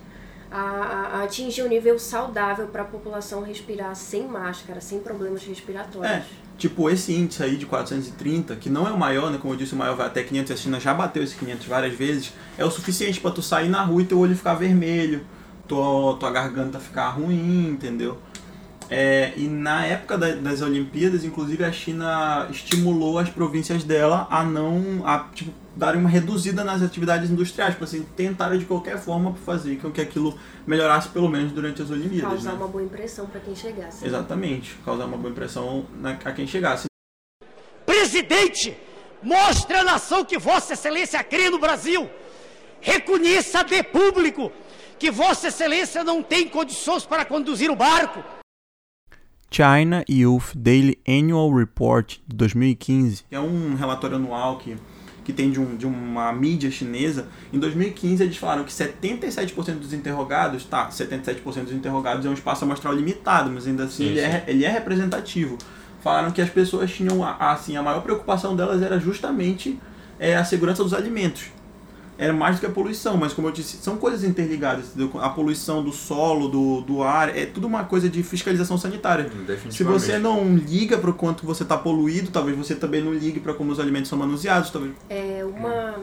a, 0.51 1.19
a 1.19 1.23
atingir 1.23 1.63
um 1.63 1.67
nível 1.67 1.99
saudável 1.99 2.67
para 2.67 2.81
a 2.81 2.85
população 2.85 3.43
respirar 3.43 3.95
sem 3.95 4.27
máscara, 4.27 4.81
sem 4.81 4.99
problemas 4.99 5.43
respiratórios. 5.43 6.11
É, 6.11 6.23
tipo 6.59 6.89
esse 6.89 7.13
índice 7.13 7.41
aí 7.41 7.55
de 7.55 7.65
430, 7.65 8.55
que 8.57 8.69
não 8.69 8.85
é 8.85 8.91
o 8.91 8.97
maior, 8.97 9.31
né? 9.31 9.39
Como 9.41 9.53
eu 9.53 9.57
disse, 9.57 9.73
o 9.73 9.77
maior 9.77 9.95
vai 9.95 10.05
até 10.05 10.21
500, 10.21 10.51
a 10.51 10.55
China 10.55 10.79
já 10.79 10.93
bateu 10.93 11.23
esse 11.23 11.35
500 11.35 11.65
várias 11.65 11.93
vezes, 11.95 12.33
é 12.57 12.65
o 12.65 12.69
suficiente 12.69 13.19
para 13.19 13.31
tu 13.31 13.41
sair 13.41 13.69
na 13.69 13.81
rua 13.81 14.01
e 14.01 14.05
teu 14.05 14.19
olho 14.19 14.35
ficar 14.35 14.53
vermelho, 14.55 15.21
tua, 15.67 16.17
tua 16.17 16.29
garganta 16.29 16.79
ficar 16.79 17.09
ruim, 17.09 17.69
entendeu? 17.69 18.19
É, 18.89 19.33
e 19.37 19.47
na 19.47 19.85
época 19.85 20.17
da, 20.17 20.31
das 20.31 20.61
Olimpíadas, 20.61 21.23
inclusive 21.23 21.63
a 21.63 21.71
China 21.71 22.47
estimulou 22.49 23.19
as 23.19 23.29
províncias 23.29 23.83
dela 23.83 24.27
a 24.31 24.43
não 24.43 25.05
a, 25.05 25.29
tipo, 25.31 25.51
darem 25.75 25.99
uma 25.99 26.09
reduzida 26.09 26.63
nas 26.63 26.81
atividades 26.81 27.29
industriais, 27.29 27.75
para 27.75 27.83
assim, 27.83 28.03
tentar 28.15 28.57
de 28.57 28.65
qualquer 28.65 28.97
forma 28.97 29.35
fazer 29.45 29.77
com 29.77 29.91
que 29.91 30.01
aquilo 30.01 30.37
melhorasse 30.65 31.07
pelo 31.09 31.29
menos 31.29 31.51
durante 31.51 31.81
as 31.83 31.91
Olimpíadas. 31.91 32.29
Causar 32.29 32.51
né? 32.51 32.57
uma 32.57 32.67
boa 32.67 32.83
impressão 32.83 33.27
para 33.27 33.39
quem 33.39 33.55
chegasse. 33.55 34.05
Exatamente, 34.05 34.75
causar 34.83 35.05
uma 35.05 35.17
boa 35.17 35.31
impressão 35.31 35.85
na, 35.99 36.11
a 36.11 36.31
quem 36.31 36.47
chegasse. 36.47 36.87
Presidente, 37.85 38.75
mostre 39.21 39.77
a 39.77 39.83
nação 39.83 40.25
que 40.25 40.37
Vossa 40.37 40.73
Excelência 40.73 41.23
crê 41.23 41.49
no 41.51 41.59
Brasil. 41.59 42.09
Reconheça 42.81 43.63
de 43.63 43.83
público 43.83 44.51
que 44.97 45.11
Vossa 45.11 45.49
Excelência 45.49 46.03
não 46.03 46.23
tem 46.23 46.47
condições 46.47 47.05
para 47.05 47.23
conduzir 47.23 47.69
o 47.69 47.75
barco. 47.75 48.38
China 49.51 50.03
Youth 50.07 50.55
Daily 50.55 50.99
Annual 51.07 51.51
Report 51.53 52.17
de 52.27 52.35
2015. 52.35 53.23
É 53.31 53.39
um 53.39 53.75
relatório 53.75 54.15
anual 54.17 54.57
que, 54.57 54.75
que 55.25 55.33
tem 55.33 55.49
de, 55.49 55.59
um, 55.59 55.75
de 55.75 55.85
uma 55.85 56.31
mídia 56.31 56.69
chinesa. 56.69 57.27
Em 57.51 57.59
2015 57.59 58.23
eles 58.23 58.37
falaram 58.37 58.63
que 58.63 58.71
77% 58.71 59.79
dos 59.79 59.93
interrogados, 59.93 60.63
tá, 60.65 60.89
77% 60.89 61.63
dos 61.63 61.73
interrogados 61.73 62.25
é 62.25 62.29
um 62.29 62.33
espaço 62.33 62.63
amostral 62.63 62.93
limitado, 62.93 63.49
mas 63.49 63.67
ainda 63.67 63.85
assim 63.85 64.05
Sim, 64.05 64.09
ele, 64.11 64.21
sim. 64.21 64.25
É, 64.25 64.43
ele 64.47 64.65
é 64.65 64.69
representativo. 64.69 65.57
Falaram 66.01 66.31
que 66.31 66.41
as 66.41 66.49
pessoas 66.49 66.91
tinham, 66.91 67.23
assim, 67.23 67.75
a 67.75 67.83
maior 67.83 68.01
preocupação 68.01 68.55
delas 68.55 68.81
era 68.81 68.99
justamente 68.99 69.77
é, 70.17 70.35
a 70.35 70.45
segurança 70.45 70.83
dos 70.83 70.93
alimentos. 70.93 71.51
Era 72.19 72.33
mais 72.33 72.57
do 72.57 72.59
que 72.59 72.65
a 72.65 72.69
poluição, 72.69 73.15
mas 73.15 73.31
como 73.31 73.47
eu 73.47 73.51
disse, 73.53 73.77
são 73.77 73.95
coisas 73.95 74.25
interligadas. 74.25 74.87
entendeu? 74.87 75.21
A 75.21 75.29
poluição 75.29 75.81
do 75.81 75.93
solo, 75.93 76.49
do, 76.49 76.81
do 76.81 77.01
ar, 77.01 77.35
é 77.35 77.45
tudo 77.45 77.65
uma 77.65 77.85
coisa 77.85 78.09
de 78.09 78.21
fiscalização 78.21 78.77
sanitária. 78.77 79.23
Se 79.29 79.37
Definitivamente. 79.37 80.01
você 80.01 80.19
não 80.19 80.53
liga 80.57 80.97
para 80.97 81.09
o 81.09 81.13
quanto 81.13 81.45
você 81.45 81.63
está 81.63 81.77
poluído, 81.77 82.29
talvez 82.29 82.57
você 82.57 82.75
também 82.75 83.01
não 83.01 83.13
ligue 83.13 83.39
para 83.39 83.53
como 83.53 83.71
os 83.71 83.79
alimentos 83.79 84.09
são 84.09 84.19
manuseados. 84.19 84.69
Talvez... 84.69 84.93
É 85.09 85.45
uma, 85.45 85.95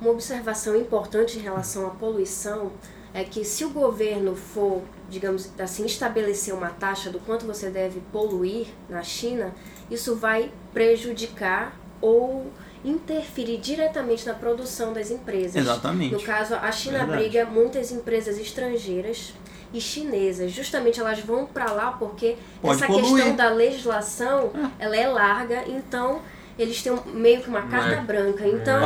uma 0.00 0.10
observação 0.12 0.76
importante 0.76 1.38
em 1.38 1.42
relação 1.42 1.88
à 1.88 1.90
poluição 1.90 2.70
é 3.12 3.24
que 3.24 3.44
se 3.44 3.64
o 3.64 3.70
governo 3.70 4.36
for, 4.36 4.82
digamos 5.10 5.50
assim, 5.58 5.84
estabelecer 5.86 6.54
uma 6.54 6.70
taxa 6.70 7.10
do 7.10 7.18
quanto 7.18 7.44
você 7.44 7.68
deve 7.68 8.00
poluir 8.12 8.68
na 8.88 9.02
China, 9.02 9.52
isso 9.90 10.14
vai 10.14 10.52
prejudicar 10.72 11.76
ou 12.00 12.46
interferir 12.84 13.58
diretamente 13.58 14.26
na 14.26 14.34
produção 14.34 14.92
das 14.92 15.10
empresas. 15.10 15.56
Exatamente. 15.56 16.14
No 16.14 16.20
caso, 16.22 16.54
a 16.54 16.72
China 16.72 16.98
Verdade. 16.98 17.18
abriga 17.18 17.44
muitas 17.46 17.92
empresas 17.92 18.38
estrangeiras 18.38 19.34
e 19.72 19.80
chinesas. 19.80 20.50
Justamente 20.50 20.98
elas 20.98 21.20
vão 21.20 21.46
para 21.46 21.70
lá 21.72 21.92
porque 21.92 22.36
Pode 22.60 22.76
essa 22.76 22.86
poluir. 22.86 23.14
questão 23.16 23.36
da 23.36 23.48
legislação, 23.50 24.50
ela 24.78 24.96
é 24.96 25.06
larga, 25.06 25.62
então 25.68 26.20
eles 26.58 26.82
têm 26.82 26.92
meio 27.14 27.40
que 27.42 27.48
uma 27.48 27.62
carta 27.62 27.94
é- 27.96 28.00
branca. 28.00 28.46
Então, 28.46 28.78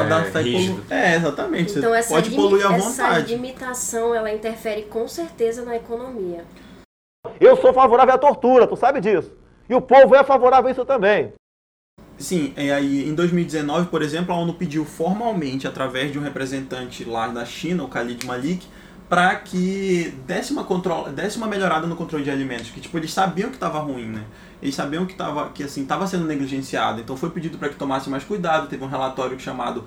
É, 0.90 1.12
É, 1.12 1.16
exatamente. 1.16 1.78
então 1.78 1.94
essa, 1.94 2.14
pode 2.14 2.30
limi- 2.30 2.42
poluir 2.42 2.66
à 2.70 2.74
essa 2.76 2.88
vontade. 3.04 3.34
limitação, 3.34 4.14
ela 4.14 4.30
interfere 4.32 4.82
com 4.82 5.08
certeza 5.08 5.64
na 5.64 5.76
economia. 5.76 6.44
Eu 7.40 7.56
sou 7.56 7.72
favorável 7.72 8.14
à 8.14 8.18
tortura, 8.18 8.66
tu 8.66 8.76
sabe 8.76 9.00
disso. 9.00 9.32
E 9.68 9.74
o 9.74 9.80
povo 9.80 10.14
é 10.14 10.22
favorável 10.22 10.68
a 10.68 10.70
isso 10.72 10.84
também. 10.84 11.32
Sim, 12.18 12.52
e 12.56 12.70
aí 12.70 13.08
em 13.08 13.14
2019, 13.14 13.88
por 13.88 14.00
exemplo, 14.00 14.32
a 14.32 14.38
ONU 14.38 14.54
pediu 14.54 14.84
formalmente, 14.84 15.66
através 15.66 16.12
de 16.12 16.18
um 16.18 16.22
representante 16.22 17.04
lá 17.04 17.28
da 17.28 17.44
China, 17.44 17.84
o 17.84 17.88
Khalid 17.88 18.24
Malik, 18.24 18.66
para 19.08 19.34
que 19.36 20.14
desse 20.26 20.52
uma, 20.52 20.64
control... 20.64 21.10
desse 21.10 21.36
uma 21.36 21.46
melhorada 21.46 21.86
no 21.86 21.96
controle 21.96 22.24
de 22.24 22.30
alimentos. 22.30 22.70
Que 22.70 22.80
tipo, 22.80 22.96
eles 22.96 23.12
sabiam 23.12 23.50
que 23.50 23.56
estava 23.56 23.78
ruim, 23.78 24.06
né? 24.06 24.24
Eles 24.62 24.74
sabiam 24.74 25.04
que 25.04 25.12
estava 25.12 25.50
que, 25.50 25.62
assim, 25.62 25.86
sendo 26.08 26.24
negligenciado. 26.24 27.00
Então 27.00 27.16
foi 27.16 27.30
pedido 27.30 27.58
para 27.58 27.68
que 27.68 27.76
tomasse 27.76 28.08
mais 28.08 28.24
cuidado. 28.24 28.68
Teve 28.68 28.82
um 28.82 28.88
relatório 28.88 29.38
chamado 29.38 29.84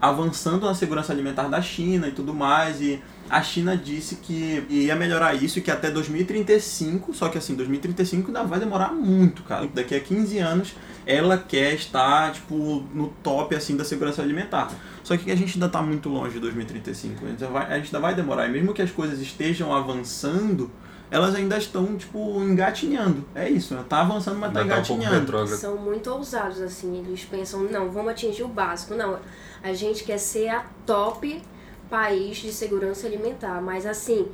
Avançando 0.00 0.66
na 0.66 0.74
Segurança 0.74 1.12
Alimentar 1.12 1.48
da 1.48 1.62
China 1.62 2.08
e 2.08 2.12
tudo 2.12 2.34
mais. 2.34 2.80
E 2.80 3.02
a 3.30 3.42
China 3.42 3.76
disse 3.76 4.16
que 4.16 4.64
ia 4.68 4.94
melhorar 4.94 5.34
isso 5.34 5.58
e 5.58 5.62
que 5.62 5.70
até 5.70 5.90
2035, 5.90 7.14
só 7.14 7.28
que 7.28 7.38
assim, 7.38 7.54
2035 7.54 8.28
ainda 8.28 8.44
vai 8.44 8.60
demorar 8.60 8.92
muito, 8.92 9.42
cara. 9.44 9.66
Daqui 9.72 9.94
a 9.94 10.00
15 10.00 10.38
anos 10.38 10.74
ela 11.08 11.38
quer 11.38 11.72
estar, 11.72 12.32
tipo, 12.32 12.84
no 12.92 13.08
top, 13.22 13.56
assim, 13.56 13.78
da 13.78 13.84
segurança 13.84 14.20
alimentar. 14.20 14.70
Só 15.02 15.16
que 15.16 15.32
a 15.32 15.34
gente 15.34 15.54
ainda 15.54 15.64
está 15.64 15.80
muito 15.80 16.10
longe 16.10 16.34
de 16.34 16.40
2035. 16.40 17.24
A 17.24 17.28
gente, 17.30 17.42
ainda 17.42 17.46
vai, 17.46 17.72
a 17.72 17.76
gente 17.76 17.86
ainda 17.86 17.98
vai 17.98 18.14
demorar. 18.14 18.46
E 18.46 18.52
mesmo 18.52 18.74
que 18.74 18.82
as 18.82 18.90
coisas 18.90 19.18
estejam 19.18 19.74
avançando, 19.74 20.70
elas 21.10 21.34
ainda 21.34 21.56
estão, 21.56 21.96
tipo, 21.96 22.42
engatinhando. 22.42 23.24
É 23.34 23.48
isso, 23.48 23.74
né? 23.74 23.82
Tá 23.88 24.02
avançando, 24.02 24.38
mas 24.38 24.52
tá 24.52 24.60
Ainda 24.60 24.74
tá 24.74 24.92
um 24.92 24.96
engatinhando. 24.96 25.46
São 25.48 25.78
muito 25.78 26.10
ousados, 26.10 26.60
assim, 26.60 26.98
eles 26.98 27.24
pensam, 27.24 27.62
não, 27.62 27.90
vamos 27.90 28.12
atingir 28.12 28.42
o 28.42 28.48
básico. 28.48 28.94
Não, 28.94 29.18
a 29.62 29.72
gente 29.72 30.04
quer 30.04 30.18
ser 30.18 30.50
a 30.50 30.66
top 30.84 31.42
país 31.88 32.36
de 32.36 32.52
segurança 32.52 33.06
alimentar, 33.06 33.62
mas 33.62 33.86
assim, 33.86 34.28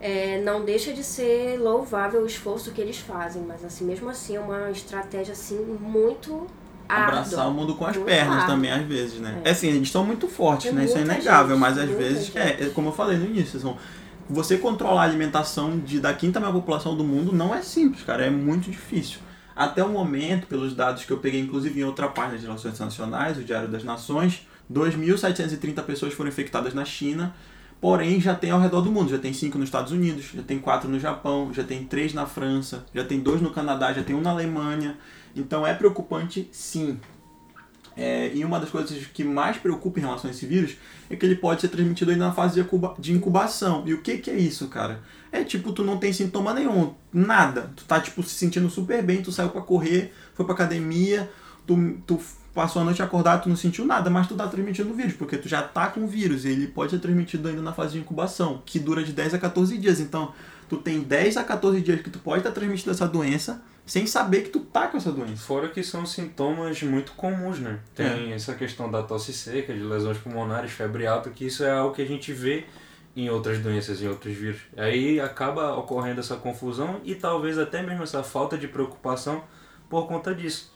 é, 0.00 0.40
não 0.42 0.64
deixa 0.64 0.92
de 0.92 1.02
ser 1.02 1.58
louvável 1.58 2.22
o 2.22 2.26
esforço 2.26 2.72
que 2.72 2.80
eles 2.80 2.98
fazem, 2.98 3.42
mas 3.42 3.64
assim, 3.64 3.84
mesmo 3.84 4.08
assim 4.08 4.36
é 4.36 4.40
uma 4.40 4.70
estratégia 4.70 5.32
assim 5.32 5.58
muito 5.80 6.46
Abraçar 6.88 7.40
árdua. 7.40 7.46
o 7.46 7.54
mundo 7.54 7.74
com 7.74 7.84
as 7.84 7.96
Muito 7.96 8.06
pernas 8.06 8.44
também, 8.44 8.70
às 8.70 8.86
vezes, 8.86 9.18
né? 9.20 9.40
É. 9.44 9.48
É 9.48 9.52
assim, 9.52 9.68
eles 9.68 9.88
estão 9.88 10.04
muito 10.04 10.28
fortes, 10.28 10.66
Tem 10.66 10.74
né? 10.74 10.84
Isso 10.84 10.96
é 10.96 11.00
inegável, 11.02 11.56
gente, 11.56 11.60
mas 11.60 11.78
às 11.78 11.90
vezes, 11.90 12.26
gente. 12.26 12.38
é, 12.38 12.66
é 12.66 12.70
como 12.70 12.88
eu 12.88 12.92
falei 12.92 13.16
no 13.18 13.26
início, 13.26 13.58
são, 13.58 13.76
você 14.28 14.56
controlar 14.56 15.02
a 15.02 15.04
alimentação 15.04 15.78
de, 15.78 15.98
da 15.98 16.14
quinta 16.14 16.38
maior 16.38 16.52
população 16.52 16.96
do 16.96 17.02
mundo 17.02 17.32
não 17.32 17.54
é 17.54 17.60
simples, 17.62 18.04
cara, 18.04 18.24
é 18.26 18.30
muito 18.30 18.70
difícil. 18.70 19.18
Até 19.54 19.82
o 19.82 19.88
momento, 19.88 20.46
pelos 20.46 20.74
dados 20.74 21.04
que 21.04 21.10
eu 21.10 21.18
peguei, 21.18 21.40
inclusive 21.40 21.80
em 21.80 21.84
outra 21.84 22.08
página 22.08 22.38
de 22.38 22.44
Relações 22.44 22.74
Internacionais, 22.74 23.38
o 23.38 23.42
Diário 23.42 23.68
das 23.68 23.82
Nações, 23.82 24.46
2.730 24.72 25.82
pessoas 25.82 26.12
foram 26.12 26.28
infectadas 26.28 26.74
na 26.74 26.84
China, 26.84 27.34
porém 27.80 28.20
já 28.20 28.34
tem 28.34 28.50
ao 28.50 28.60
redor 28.60 28.80
do 28.80 28.90
mundo. 28.90 29.10
Já 29.10 29.18
tem 29.18 29.32
5 29.32 29.58
nos 29.58 29.68
Estados 29.68 29.92
Unidos, 29.92 30.30
já 30.34 30.42
tem 30.42 30.58
4 30.58 30.88
no 30.88 30.98
Japão, 30.98 31.52
já 31.52 31.62
tem 31.64 31.84
3 31.84 32.14
na 32.14 32.26
França, 32.26 32.84
já 32.94 33.04
tem 33.04 33.20
2 33.20 33.40
no 33.40 33.50
Canadá, 33.50 33.92
já 33.92 34.02
tem 34.02 34.14
um 34.16 34.20
na 34.20 34.30
Alemanha. 34.30 34.96
Então 35.34 35.66
é 35.66 35.74
preocupante 35.74 36.48
sim. 36.52 36.98
É, 37.98 38.30
e 38.34 38.44
uma 38.44 38.60
das 38.60 38.68
coisas 38.68 39.06
que 39.06 39.24
mais 39.24 39.56
preocupa 39.56 39.98
em 39.98 40.02
relação 40.02 40.28
a 40.28 40.32
esse 40.32 40.44
vírus 40.44 40.76
é 41.08 41.16
que 41.16 41.24
ele 41.24 41.36
pode 41.36 41.62
ser 41.62 41.68
transmitido 41.68 42.10
ainda 42.10 42.26
na 42.26 42.32
fase 42.32 42.54
de 42.54 42.60
incuba- 42.60 42.94
de 42.98 43.12
incubação. 43.12 43.84
E 43.86 43.94
o 43.94 44.02
que, 44.02 44.18
que 44.18 44.30
é 44.30 44.36
isso, 44.36 44.68
cara? 44.68 45.00
É 45.32 45.42
tipo, 45.42 45.72
tu 45.72 45.82
não 45.82 45.96
tem 45.96 46.12
sintoma 46.12 46.52
nenhum, 46.52 46.92
nada. 47.10 47.72
Tu 47.74 47.84
tá, 47.86 47.98
tipo, 47.98 48.22
se 48.22 48.34
sentindo 48.34 48.68
super 48.68 49.02
bem, 49.02 49.22
tu 49.22 49.32
saiu 49.32 49.48
pra 49.48 49.62
correr, 49.62 50.12
foi 50.34 50.44
pra 50.44 50.54
academia, 50.54 51.30
tu, 51.66 51.96
tu 52.06 52.20
passou 52.56 52.80
a 52.80 52.84
noite 52.86 53.02
acordado, 53.02 53.42
tu 53.42 53.48
não 53.50 53.56
sentiu 53.56 53.84
nada, 53.84 54.08
mas 54.08 54.26
tu 54.26 54.34
tá 54.34 54.48
transmitindo 54.48 54.90
o 54.90 54.94
vírus, 54.94 55.12
porque 55.12 55.36
tu 55.36 55.46
já 55.46 55.62
tá 55.62 55.88
com 55.88 56.00
o 56.00 56.06
vírus 56.08 56.46
e 56.46 56.48
ele 56.48 56.66
pode 56.66 56.90
ser 56.90 56.98
transmitido 56.98 57.46
ainda 57.46 57.60
na 57.60 57.74
fase 57.74 57.92
de 57.92 57.98
incubação, 57.98 58.62
que 58.64 58.78
dura 58.78 59.04
de 59.04 59.12
10 59.12 59.34
a 59.34 59.38
14 59.38 59.76
dias. 59.76 60.00
Então, 60.00 60.32
tu 60.66 60.78
tem 60.78 61.02
10 61.02 61.36
a 61.36 61.44
14 61.44 61.82
dias 61.82 62.00
que 62.00 62.08
tu 62.08 62.18
pode 62.18 62.38
estar 62.38 62.52
transmitindo 62.52 62.90
essa 62.90 63.06
doença 63.06 63.62
sem 63.84 64.06
saber 64.06 64.42
que 64.42 64.48
tu 64.48 64.60
tá 64.60 64.88
com 64.88 64.96
essa 64.96 65.12
doença. 65.12 65.36
Fora 65.36 65.68
que 65.68 65.82
são 65.82 66.06
sintomas 66.06 66.82
muito 66.82 67.12
comuns, 67.12 67.60
né? 67.60 67.78
É. 67.96 68.08
Tem 68.08 68.32
essa 68.32 68.54
questão 68.54 68.90
da 68.90 69.02
tosse 69.02 69.34
seca, 69.34 69.72
de 69.72 69.80
lesões 69.80 70.16
pulmonares, 70.16 70.72
febre 70.72 71.06
alta, 71.06 71.30
que 71.30 71.44
isso 71.44 71.62
é 71.62 71.70
algo 71.70 71.94
que 71.94 72.02
a 72.02 72.06
gente 72.06 72.32
vê 72.32 72.64
em 73.14 73.30
outras 73.30 73.58
doenças, 73.58 74.02
em 74.02 74.08
outros 74.08 74.34
vírus. 74.34 74.60
Aí 74.76 75.20
acaba 75.20 75.76
ocorrendo 75.76 76.20
essa 76.20 76.36
confusão 76.36 77.00
e 77.04 77.14
talvez 77.14 77.58
até 77.58 77.82
mesmo 77.82 78.02
essa 78.02 78.22
falta 78.22 78.58
de 78.58 78.66
preocupação 78.66 79.44
por 79.88 80.08
conta 80.08 80.34
disso. 80.34 80.74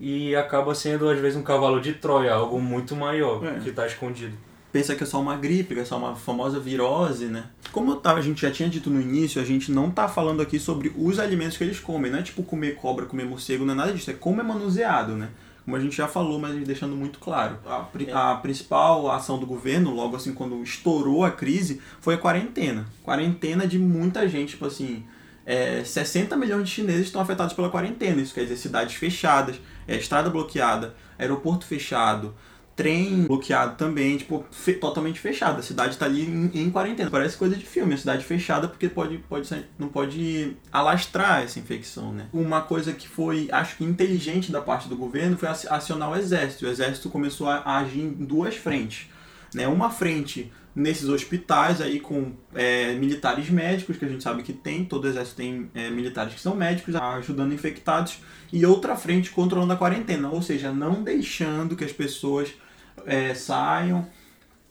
E 0.00 0.34
acaba 0.34 0.74
sendo, 0.74 1.08
às 1.10 1.18
vezes, 1.18 1.36
um 1.38 1.42
cavalo 1.42 1.78
de 1.80 1.92
Troia, 1.92 2.32
algo 2.32 2.58
muito 2.60 2.96
maior, 2.96 3.44
É. 3.44 3.60
que 3.60 3.68
está 3.68 3.86
escondido. 3.86 4.32
pensa 4.72 4.94
que 4.94 5.02
é 5.02 5.06
só 5.06 5.20
uma 5.20 5.34
gripe, 5.36 5.74
que 5.74 5.80
é 5.80 5.84
só 5.84 5.98
uma 5.98 6.14
famosa 6.14 6.60
virose, 6.60 7.24
né? 7.26 7.46
Como 7.72 7.96
tava, 7.96 8.20
a 8.20 8.22
gente 8.22 8.40
já 8.40 8.52
tinha 8.52 8.68
dito 8.68 8.88
no 8.88 9.00
início, 9.00 9.42
a 9.42 9.44
gente 9.44 9.72
não 9.72 9.90
tá 9.90 10.06
falando 10.08 10.40
aqui 10.40 10.60
sobre 10.60 10.92
os 10.96 11.18
alimentos 11.18 11.56
que 11.56 11.64
eles 11.64 11.80
comem, 11.80 12.08
não 12.10 12.20
é 12.20 12.22
tipo 12.22 12.44
comer 12.44 12.76
cobra, 12.76 13.04
comer 13.04 13.24
morcego, 13.26 13.64
não 13.64 13.74
é 13.74 13.76
nada 13.76 13.92
disso, 13.92 14.10
é 14.12 14.14
como 14.14 14.40
é 14.40 14.44
manuseado, 14.44 15.16
né? 15.16 15.28
Como 15.64 15.76
a 15.76 15.80
gente 15.80 15.96
já 15.96 16.06
falou, 16.06 16.38
mas 16.38 16.54
deixando 16.64 16.94
muito 16.94 17.18
claro. 17.18 17.58
A, 17.66 17.80
pri- 17.80 18.12
a 18.12 18.36
principal 18.36 19.10
ação 19.10 19.38
do 19.40 19.44
governo, 19.46 19.92
logo 19.92 20.14
assim, 20.14 20.32
quando 20.32 20.62
estourou 20.62 21.24
a 21.24 21.32
crise, 21.32 21.80
foi 22.00 22.14
a 22.14 22.18
quarentena. 22.18 22.86
Quarentena 23.02 23.66
de 23.66 23.76
muita 23.78 24.28
gente, 24.28 24.50
tipo 24.50 24.66
assim, 24.66 25.02
é, 25.50 25.82
60 25.82 26.36
milhões 26.36 26.68
de 26.68 26.70
chineses 26.70 27.06
estão 27.06 27.20
afetados 27.20 27.52
pela 27.52 27.68
quarentena. 27.68 28.22
Isso 28.22 28.32
quer 28.32 28.42
dizer 28.42 28.56
cidades 28.56 28.94
fechadas, 28.94 29.60
é, 29.88 29.96
estrada 29.96 30.30
bloqueada, 30.30 30.94
aeroporto 31.18 31.66
fechado, 31.66 32.32
trem 32.76 33.24
bloqueado 33.24 33.74
também, 33.74 34.16
tipo, 34.16 34.46
fe 34.52 34.74
totalmente 34.74 35.18
fechada. 35.18 35.58
A 35.58 35.62
cidade 35.62 35.98
tá 35.98 36.06
ali 36.06 36.22
em, 36.22 36.52
em, 36.54 36.70
quarentena. 36.70 37.10
Parece 37.10 37.36
coisa 37.36 37.56
de 37.56 37.66
filme, 37.66 37.94
a 37.94 37.98
cidade 37.98 38.24
fechada 38.24 38.68
porque 38.68 38.88
pode, 38.88 39.18
pode 39.28 39.48
ser, 39.48 39.68
não 39.76 39.88
pode 39.88 40.56
alastrar 40.70 41.42
essa 41.42 41.58
infecção, 41.58 42.12
né? 42.12 42.28
Uma 42.32 42.60
coisa 42.60 42.92
que 42.92 43.08
foi, 43.08 43.48
acho 43.50 43.76
que 43.76 43.82
inteligente 43.82 44.52
da 44.52 44.60
parte 44.60 44.88
do 44.88 44.94
governo 44.96 45.36
foi 45.36 45.48
acionar 45.48 46.12
o 46.12 46.16
exército. 46.16 46.64
O 46.64 46.68
exército 46.68 47.10
começou 47.10 47.48
a 47.48 47.78
agir 47.78 48.02
em 48.02 48.12
duas 48.12 48.54
frentes. 48.54 49.08
Né? 49.52 49.66
Uma 49.66 49.90
frente 49.90 50.52
nesses 50.74 51.08
hospitais 51.08 51.80
aí 51.80 51.98
com 51.98 52.32
é, 52.54 52.94
militares 52.94 53.50
médicos, 53.50 53.96
que 53.96 54.04
a 54.04 54.08
gente 54.08 54.22
sabe 54.22 54.42
que 54.42 54.52
tem, 54.52 54.84
todo 54.84 55.08
exército 55.08 55.36
tem 55.36 55.70
é, 55.74 55.90
militares 55.90 56.34
que 56.34 56.40
são 56.40 56.54
médicos, 56.54 56.94
ajudando 56.94 57.52
infectados, 57.52 58.18
e 58.52 58.64
outra 58.64 58.96
frente 58.96 59.30
controlando 59.30 59.72
a 59.72 59.76
quarentena, 59.76 60.28
ou 60.30 60.42
seja, 60.42 60.72
não 60.72 61.02
deixando 61.02 61.76
que 61.76 61.84
as 61.84 61.92
pessoas 61.92 62.52
é, 63.04 63.34
saiam 63.34 64.06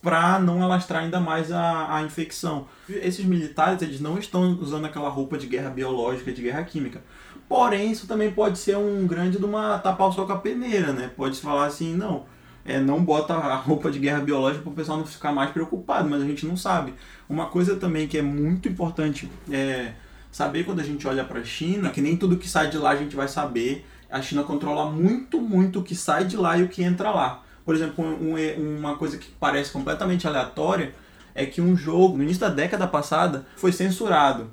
para 0.01 0.39
não 0.39 0.63
alastrar 0.63 1.03
ainda 1.03 1.19
mais 1.19 1.51
a, 1.51 1.95
a 1.97 2.03
infecção. 2.03 2.67
Esses 2.87 3.25
militares 3.25 3.81
eles 3.81 3.99
não 3.99 4.17
estão 4.17 4.57
usando 4.61 4.85
aquela 4.85 5.09
roupa 5.09 5.37
de 5.37 5.45
guerra 5.45 5.69
biológica, 5.69 6.31
de 6.31 6.41
guerra 6.41 6.63
química. 6.63 7.03
Porém, 7.49 7.91
isso 7.91 8.07
também 8.07 8.31
pode 8.31 8.59
ser 8.59 8.77
um 8.77 9.05
grande 9.07 9.37
de 9.37 9.43
uma 9.43 9.77
tapar 9.79 10.07
o 10.07 10.11
sol 10.11 10.25
com 10.25 10.33
a 10.33 10.37
peneira, 10.37 10.93
né? 10.93 11.11
Pode 11.17 11.35
se 11.35 11.41
falar 11.41 11.65
assim, 11.65 11.95
não, 11.95 12.25
é, 12.69 12.79
não 12.79 13.03
bota 13.03 13.33
a 13.33 13.55
roupa 13.55 13.89
de 13.89 13.97
guerra 13.97 14.19
biológica 14.19 14.61
para 14.61 14.71
o 14.71 14.75
pessoal 14.75 14.99
não 14.99 15.05
ficar 15.05 15.31
mais 15.31 15.49
preocupado, 15.49 16.07
mas 16.07 16.21
a 16.21 16.25
gente 16.25 16.45
não 16.45 16.55
sabe. 16.55 16.93
Uma 17.27 17.47
coisa 17.47 17.75
também 17.75 18.07
que 18.07 18.15
é 18.15 18.21
muito 18.21 18.69
importante 18.69 19.27
é 19.51 19.93
saber 20.31 20.63
quando 20.63 20.79
a 20.79 20.83
gente 20.83 21.07
olha 21.07 21.23
para 21.23 21.39
a 21.39 21.43
China, 21.43 21.89
que 21.89 21.99
nem 21.99 22.15
tudo 22.15 22.37
que 22.37 22.47
sai 22.47 22.69
de 22.69 22.77
lá 22.77 22.91
a 22.91 22.95
gente 22.95 23.15
vai 23.15 23.27
saber. 23.27 23.87
A 24.07 24.21
China 24.21 24.43
controla 24.43 24.89
muito, 24.91 25.41
muito 25.41 25.79
o 25.79 25.83
que 25.83 25.95
sai 25.95 26.25
de 26.25 26.37
lá 26.37 26.59
e 26.59 26.63
o 26.63 26.69
que 26.69 26.83
entra 26.83 27.09
lá. 27.09 27.43
Por 27.65 27.73
exemplo, 27.73 28.05
um, 28.05 28.35
uma 28.77 28.95
coisa 28.95 29.17
que 29.17 29.31
parece 29.39 29.71
completamente 29.71 30.27
aleatória 30.27 30.93
é 31.33 31.47
que 31.47 31.61
um 31.61 31.75
jogo, 31.75 32.17
no 32.17 32.23
início 32.23 32.41
da 32.41 32.49
década 32.49 32.85
passada, 32.87 33.47
foi 33.55 33.71
censurado. 33.71 34.51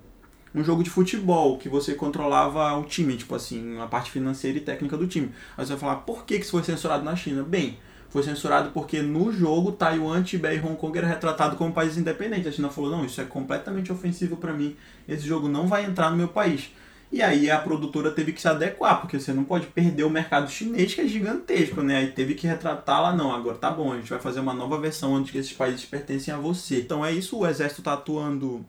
Um 0.54 0.64
jogo 0.64 0.82
de 0.82 0.88
futebol, 0.88 1.58
que 1.58 1.68
você 1.68 1.94
controlava 1.94 2.74
o 2.78 2.84
time, 2.84 3.14
tipo 3.14 3.34
assim, 3.34 3.78
a 3.78 3.86
parte 3.86 4.10
financeira 4.10 4.56
e 4.56 4.60
técnica 4.62 4.96
do 4.96 5.06
time. 5.06 5.32
Aí 5.54 5.66
você 5.66 5.72
vai 5.72 5.80
falar, 5.80 5.96
por 5.96 6.24
que 6.24 6.36
isso 6.36 6.52
foi 6.52 6.62
censurado 6.62 7.04
na 7.04 7.14
China? 7.14 7.42
Bem, 7.42 7.78
foi 8.08 8.22
censurado 8.22 8.70
porque 8.70 9.02
no 9.02 9.32
jogo 9.32 9.72
Taiwan, 9.72 10.22
Tibete 10.22 10.56
e 10.56 10.66
Hong 10.66 10.76
Kong 10.76 10.96
era 10.96 11.06
retratado 11.06 11.56
como 11.56 11.72
países 11.72 11.98
independentes. 11.98 12.46
A 12.46 12.52
China 12.52 12.70
falou: 12.70 12.90
não, 12.90 13.04
isso 13.04 13.20
é 13.20 13.24
completamente 13.24 13.92
ofensivo 13.92 14.36
para 14.36 14.52
mim, 14.52 14.76
esse 15.08 15.26
jogo 15.26 15.48
não 15.48 15.66
vai 15.66 15.84
entrar 15.84 16.10
no 16.10 16.16
meu 16.16 16.28
país. 16.28 16.70
E 17.10 17.22
aí 17.22 17.50
a 17.50 17.58
produtora 17.58 18.10
teve 18.10 18.32
que 18.32 18.40
se 18.40 18.48
adequar, 18.48 19.00
porque 19.00 19.18
você 19.18 19.32
não 19.32 19.44
pode 19.44 19.66
perder 19.68 20.02
o 20.02 20.10
mercado 20.10 20.50
chinês, 20.50 20.92
que 20.92 21.00
é 21.00 21.06
gigantesco, 21.06 21.80
né? 21.80 21.98
Aí 21.98 22.08
teve 22.08 22.34
que 22.34 22.46
retratar 22.46 23.00
lá, 23.00 23.14
não, 23.14 23.32
agora 23.32 23.56
tá 23.56 23.70
bom, 23.70 23.92
a 23.92 23.96
gente 23.96 24.10
vai 24.10 24.18
fazer 24.18 24.40
uma 24.40 24.52
nova 24.52 24.78
versão 24.78 25.12
onde 25.12 25.36
esses 25.38 25.52
países 25.52 25.84
pertencem 25.84 26.34
a 26.34 26.36
você. 26.36 26.80
Então 26.80 27.04
é 27.06 27.12
isso, 27.12 27.38
o 27.38 27.46
exército 27.46 27.82
tá 27.82 27.92
atuando 27.92 28.66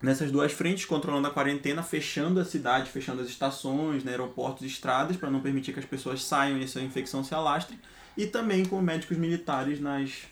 nessas 0.00 0.30
duas 0.30 0.52
frentes, 0.52 0.86
controlando 0.86 1.26
a 1.26 1.30
quarentena, 1.30 1.82
fechando 1.82 2.40
a 2.40 2.44
cidade, 2.44 2.90
fechando 2.90 3.20
as 3.20 3.28
estações, 3.28 4.02
né, 4.02 4.12
aeroportos 4.12 4.64
estradas, 4.64 5.16
para 5.16 5.30
não 5.30 5.40
permitir 5.40 5.72
que 5.72 5.80
as 5.80 5.84
pessoas 5.84 6.24
saiam 6.24 6.56
e 6.58 6.64
essa 6.64 6.80
infecção 6.80 7.22
se 7.22 7.34
alastre 7.34 7.78
e 8.18 8.26
também 8.26 8.64
com 8.64 8.82
médicos 8.82 9.16
militares 9.16 9.80
nas, 9.80 10.26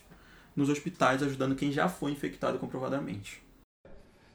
nos 0.56 0.68
hospitais, 0.68 1.22
ajudando 1.22 1.54
quem 1.54 1.70
já 1.70 1.88
foi 1.88 2.10
infectado 2.10 2.58
comprovadamente. 2.58 3.40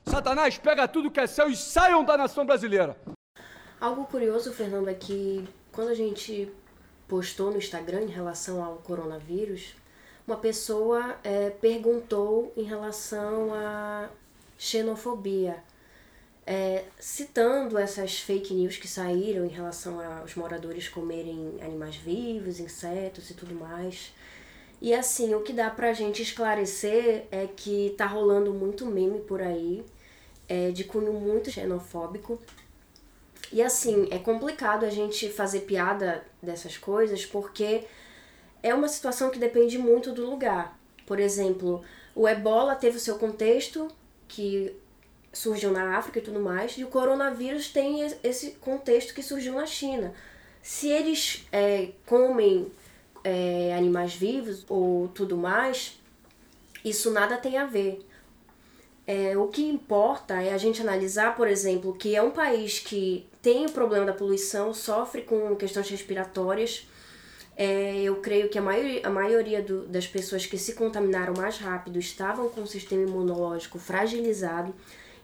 Satanás, 0.06 0.58
pega 0.58 0.88
tudo 0.88 1.12
que 1.12 1.20
é 1.20 1.28
seu 1.28 1.50
e 1.50 1.56
saiam 1.56 2.06
da 2.06 2.18
nação 2.18 2.46
brasileira! 2.46 2.96
Algo 3.80 4.06
curioso, 4.06 4.54
Fernando, 4.54 4.88
é 4.88 4.94
que 4.94 5.46
quando 5.70 5.90
a 5.90 5.94
gente 5.94 6.50
postou 7.10 7.52
no 7.52 7.58
Instagram 7.58 8.04
em 8.04 8.10
relação 8.10 8.64
ao 8.64 8.78
coronavírus, 8.78 9.76
uma 10.26 10.38
pessoa 10.38 11.18
é, 11.22 11.50
perguntou 11.50 12.54
em 12.56 12.64
relação 12.64 13.54
à 13.54 14.08
xenofobia 14.58 15.62
é, 16.52 16.84
citando 17.00 17.78
essas 17.78 18.20
fake 18.20 18.54
news 18.54 18.76
que 18.76 18.86
saíram 18.86 19.46
em 19.46 19.48
relação 19.48 20.02
aos 20.20 20.36
moradores 20.36 20.90
comerem 20.90 21.58
animais 21.62 21.96
vivos, 21.96 22.60
insetos 22.60 23.30
e 23.30 23.34
tudo 23.34 23.56
mais. 23.56 24.14
E 24.82 24.94
assim, 24.94 25.34
o 25.34 25.44
que 25.44 25.54
dá 25.54 25.70
pra 25.70 25.94
gente 25.94 26.22
esclarecer 26.22 27.24
é 27.32 27.48
que 27.48 27.96
tá 27.98 28.06
rolando 28.06 28.54
muito 28.54 28.86
meme 28.86 29.22
por 29.22 29.42
aí, 29.42 29.86
é, 30.50 30.72
de 30.72 30.84
cunho 30.84 31.14
muito 31.14 31.50
xenofóbico. 31.50 32.38
E 33.50 33.62
assim, 33.62 34.10
é 34.12 34.20
complicado 34.20 34.86
a 34.86 34.90
gente 34.90 35.30
fazer 35.30 35.62
piada 35.62 36.22
dessas 36.44 36.78
coisas 36.78 37.26
porque 37.26 37.86
é 38.62 38.74
uma 38.74 38.90
situação 38.90 39.30
que 39.30 39.40
depende 39.40 39.78
muito 39.78 40.12
do 40.12 40.30
lugar. 40.30 40.78
Por 41.06 41.18
exemplo, 41.18 41.82
o 42.14 42.28
ebola 42.28 42.76
teve 42.76 42.98
o 42.98 43.00
seu 43.00 43.18
contexto, 43.18 43.88
que 44.28 44.76
surgiu 45.34 45.72
na 45.72 45.98
África 45.98 46.20
e 46.20 46.22
tudo 46.22 46.40
mais, 46.40 46.78
e 46.78 46.84
o 46.84 46.88
coronavírus 46.88 47.70
tem 47.70 48.02
esse 48.24 48.52
contexto 48.52 49.14
que 49.14 49.24
surgiu 49.24 49.54
na 49.54 49.66
China. 49.66 50.14
Se 50.62 50.90
eles 50.90 51.48
é, 51.52 51.90
comem 52.06 52.72
é, 53.24 53.74
animais 53.76 54.14
vivos 54.14 54.66
ou 54.68 55.08
tudo 55.08 55.38
mais, 55.38 56.00
isso 56.84 57.12
nada 57.12 57.38
tem 57.38 57.58
a 57.58 57.66
ver. 57.66 58.06
É, 59.08 59.36
o 59.38 59.48
que 59.48 59.64
importa 59.64 60.42
é 60.42 60.54
a 60.54 60.58
gente 60.58 60.82
analisar, 60.82 61.36
por 61.36 61.48
exemplo, 61.48 61.94
que 61.94 62.16
é 62.16 62.22
um 62.22 62.32
país 62.32 62.80
que 62.80 63.28
tem 63.42 63.66
o 63.66 63.72
problema 63.72 64.06
da 64.06 64.14
poluição, 64.14 64.74
sofre 64.74 65.24
com 65.24 65.56
questões 65.56 65.90
respiratórias. 65.90 66.88
É, 67.58 68.02
eu 68.02 68.18
creio 68.18 68.50
que 68.50 68.58
a 68.58 68.62
maioria, 68.62 69.06
a 69.06 69.10
maioria 69.10 69.62
do, 69.62 69.86
das 69.88 70.08
pessoas 70.08 70.46
que 70.46 70.58
se 70.58 70.74
contaminaram 70.74 71.34
mais 71.36 71.58
rápido 71.58 72.00
estavam 72.00 72.50
com 72.50 72.62
o 72.62 72.68
sistema 72.68 73.04
imunológico 73.04 73.80
fragilizado. 73.80 74.74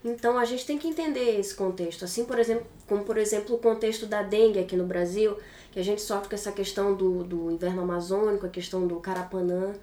Então 0.03 0.38
a 0.38 0.45
gente 0.45 0.65
tem 0.65 0.77
que 0.77 0.88
entender 0.88 1.39
esse 1.39 1.55
contexto, 1.55 2.05
assim 2.05 2.25
por 2.25 2.39
exemplo, 2.39 2.65
como 2.88 3.03
por 3.03 3.17
exemplo 3.17 3.55
o 3.55 3.60
contexto 3.60 4.05
da 4.05 4.21
dengue 4.21 4.60
aqui 4.60 4.75
no 4.75 4.86
Brasil, 4.86 5.38
que 5.71 5.79
a 5.79 5.83
gente 5.83 6.01
sofre 6.01 6.29
com 6.29 6.36
essa 6.36 6.51
questão 6.51 6.95
do, 6.95 7.23
do 7.23 7.51
inverno 7.51 7.81
amazônico, 7.81 8.45
a 8.45 8.49
questão 8.49 8.88
do 8.88 8.97
carapanã 8.99 9.73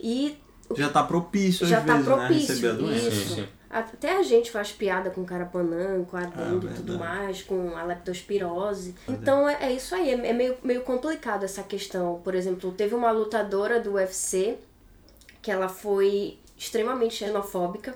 e 0.00 0.36
já 0.74 0.86
está 0.86 1.02
propício 1.02 1.66
já 1.66 1.78
às 1.78 1.86
tá 1.86 1.92
vezes, 1.94 2.08
propício, 2.08 2.30
né, 2.30 2.38
receber 2.38 2.68
a 2.68 2.72
doença. 2.72 3.08
Isso. 3.08 3.34
Sim. 3.36 3.48
Até 3.74 4.16
a 4.16 4.22
gente 4.22 4.52
faz 4.52 4.70
piada 4.70 5.10
com 5.10 5.24
carapanã, 5.24 6.04
com 6.04 6.16
a 6.16 6.20
dengue 6.20 6.68
ah, 6.68 6.70
e 6.70 6.74
tudo 6.74 6.96
mais, 6.96 7.42
com 7.42 7.76
a 7.76 7.82
leptospirose. 7.82 8.94
Então 9.08 9.48
é, 9.48 9.64
é 9.64 9.72
isso 9.72 9.94
aí, 9.96 10.10
é, 10.10 10.28
é 10.28 10.32
meio, 10.32 10.56
meio 10.62 10.82
complicado 10.82 11.44
essa 11.44 11.62
questão. 11.62 12.20
Por 12.22 12.36
exemplo, 12.36 12.70
teve 12.70 12.94
uma 12.94 13.10
lutadora 13.10 13.80
do 13.80 13.94
UFC 13.94 14.58
que 15.42 15.50
ela 15.50 15.68
foi 15.68 16.38
extremamente 16.56 17.14
xenofóbica. 17.14 17.94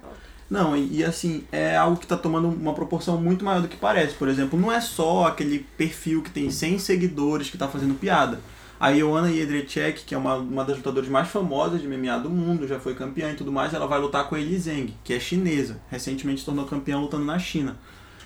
Não, 0.51 0.77
e, 0.77 0.99
e, 0.99 1.05
assim, 1.05 1.45
é 1.53 1.77
algo 1.77 1.99
que 1.99 2.05
está 2.05 2.17
tomando 2.17 2.49
uma 2.49 2.73
proporção 2.73 3.21
muito 3.21 3.45
maior 3.45 3.61
do 3.61 3.69
que 3.69 3.77
parece. 3.77 4.15
Por 4.15 4.29
exemplo, 4.29 4.59
não 4.59 4.73
é 4.73 4.81
só 4.81 5.27
aquele 5.27 5.61
perfil 5.77 6.23
que 6.23 6.31
tem 6.31 6.51
100 6.51 6.79
seguidores 6.79 7.51
que 7.51 7.57
está 7.57 7.69
fazendo 7.69 7.99
piada. 7.99 8.41
A 8.81 8.91
Ioana 8.91 9.31
Jedrzejczyk, 9.31 10.05
que 10.05 10.15
é 10.15 10.19
uma, 10.19 10.37
uma 10.37 10.65
das 10.65 10.77
lutadoras 10.77 11.09
mais 11.09 11.29
famosas 11.29 11.83
de 11.83 11.89
MMA 11.89 12.19
do 12.21 12.31
mundo, 12.31 12.67
já 12.67 12.79
foi 12.79 12.95
campeã 12.95 13.31
e 13.31 13.35
tudo 13.35 13.51
mais, 13.51 13.75
ela 13.75 13.87
vai 13.87 13.99
lutar 13.99 14.29
com 14.29 14.37
a 14.37 14.41
Eli 14.41 14.57
Zeng, 14.57 14.95
que 15.03 15.13
é 15.13 15.21
chinesa. 15.21 15.81
Recentemente 15.91 16.41
se 16.41 16.47
tornou 16.47 16.65
campeã 16.65 16.99
lutando 16.99 17.25
na 17.25 17.39
China. 17.39 17.77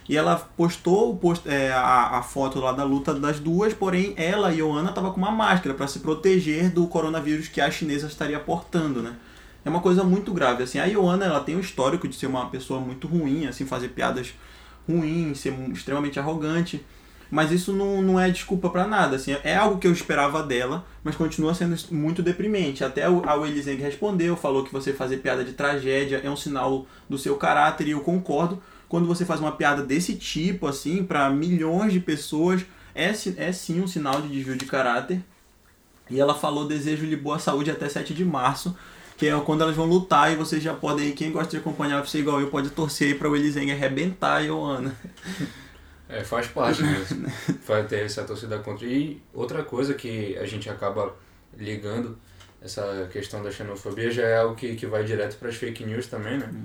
E 0.08 0.16
ela 0.16 0.36
postou 0.36 1.16
post, 1.16 1.48
é, 1.48 1.72
a, 1.72 2.18
a 2.18 2.22
foto 2.22 2.60
lá 2.60 2.72
da 2.72 2.84
luta 2.84 3.14
das 3.14 3.40
duas, 3.40 3.72
porém 3.72 4.12
ela, 4.16 4.52
Ioana, 4.52 4.90
estava 4.90 5.10
com 5.10 5.16
uma 5.16 5.30
máscara 5.30 5.74
para 5.74 5.86
se 5.86 6.00
proteger 6.00 6.70
do 6.70 6.86
coronavírus 6.86 7.48
que 7.48 7.60
a 7.60 7.70
chinesa 7.70 8.06
estaria 8.06 8.38
portando, 8.38 9.02
né? 9.02 9.16
É 9.64 9.70
uma 9.70 9.80
coisa 9.80 10.02
muito 10.02 10.32
grave. 10.32 10.62
Assim, 10.62 10.78
a 10.78 10.84
Ioana 10.84 11.24
ela 11.24 11.40
tem 11.40 11.56
um 11.56 11.60
histórico 11.60 12.08
de 12.08 12.16
ser 12.16 12.26
uma 12.26 12.48
pessoa 12.48 12.80
muito 12.80 13.06
ruim, 13.06 13.46
assim, 13.46 13.64
fazer 13.64 13.88
piadas 13.88 14.34
ruins, 14.88 15.38
ser 15.38 15.54
extremamente 15.70 16.18
arrogante. 16.18 16.84
Mas 17.30 17.50
isso 17.50 17.72
não, 17.72 18.02
não 18.02 18.20
é 18.20 18.28
desculpa 18.30 18.68
para 18.68 18.86
nada. 18.86 19.16
Assim, 19.16 19.34
é 19.42 19.56
algo 19.56 19.78
que 19.78 19.86
eu 19.86 19.92
esperava 19.92 20.42
dela, 20.42 20.84
mas 21.02 21.16
continua 21.16 21.54
sendo 21.54 21.76
muito 21.90 22.22
deprimente. 22.22 22.84
Até 22.84 23.04
a 23.04 23.34
Willy 23.34 23.62
respondeu, 23.76 24.36
falou 24.36 24.64
que 24.64 24.72
você 24.72 24.92
fazer 24.92 25.18
piada 25.18 25.44
de 25.44 25.52
tragédia 25.52 26.20
é 26.22 26.28
um 26.28 26.36
sinal 26.36 26.86
do 27.08 27.16
seu 27.16 27.36
caráter, 27.36 27.88
e 27.88 27.92
eu 27.92 28.00
concordo. 28.00 28.62
Quando 28.88 29.06
você 29.06 29.24
faz 29.24 29.40
uma 29.40 29.52
piada 29.52 29.82
desse 29.82 30.16
tipo, 30.16 30.66
assim, 30.66 31.02
para 31.02 31.30
milhões 31.30 31.94
de 31.94 32.00
pessoas, 32.00 32.66
é, 32.94 33.10
é 33.38 33.52
sim 33.52 33.80
um 33.80 33.86
sinal 33.86 34.20
de 34.20 34.28
desvio 34.28 34.56
de 34.56 34.66
caráter. 34.66 35.22
E 36.10 36.20
ela 36.20 36.34
falou 36.34 36.68
desejo-lhe 36.68 37.16
boa 37.16 37.38
saúde 37.38 37.70
até 37.70 37.88
7 37.88 38.12
de 38.12 38.24
março 38.26 38.76
que 39.22 39.28
é 39.28 39.40
quando 39.40 39.62
elas 39.62 39.76
vão 39.76 39.86
lutar 39.86 40.32
e 40.32 40.34
vocês 40.34 40.60
já 40.60 40.74
podem, 40.74 41.12
quem 41.12 41.30
gosta 41.30 41.52
de 41.52 41.58
acompanhar 41.58 42.00
UFC 42.00 42.18
igual 42.18 42.40
eu, 42.40 42.50
pode 42.50 42.70
torcer 42.70 43.16
para 43.16 43.30
o 43.30 43.36
Eliseng 43.36 43.70
arrebentar 43.70 44.38
a 44.38 44.40
Ioana. 44.40 44.96
É, 46.08 46.24
faz 46.24 46.48
parte 46.48 46.82
mesmo. 46.82 47.28
Vai 47.64 47.86
ter 47.86 48.04
essa 48.04 48.24
torcida 48.24 48.58
contra. 48.58 48.84
E 48.84 49.22
outra 49.32 49.62
coisa 49.62 49.94
que 49.94 50.36
a 50.38 50.44
gente 50.44 50.68
acaba 50.68 51.14
ligando, 51.56 52.18
essa 52.60 53.08
questão 53.12 53.44
da 53.44 53.52
xenofobia, 53.52 54.10
já 54.10 54.24
é 54.24 54.38
algo 54.38 54.56
que, 54.56 54.74
que 54.74 54.86
vai 54.86 55.04
direto 55.04 55.38
para 55.38 55.50
as 55.50 55.54
fake 55.54 55.84
news 55.84 56.08
também, 56.08 56.38
né? 56.38 56.50
Hum. 56.52 56.64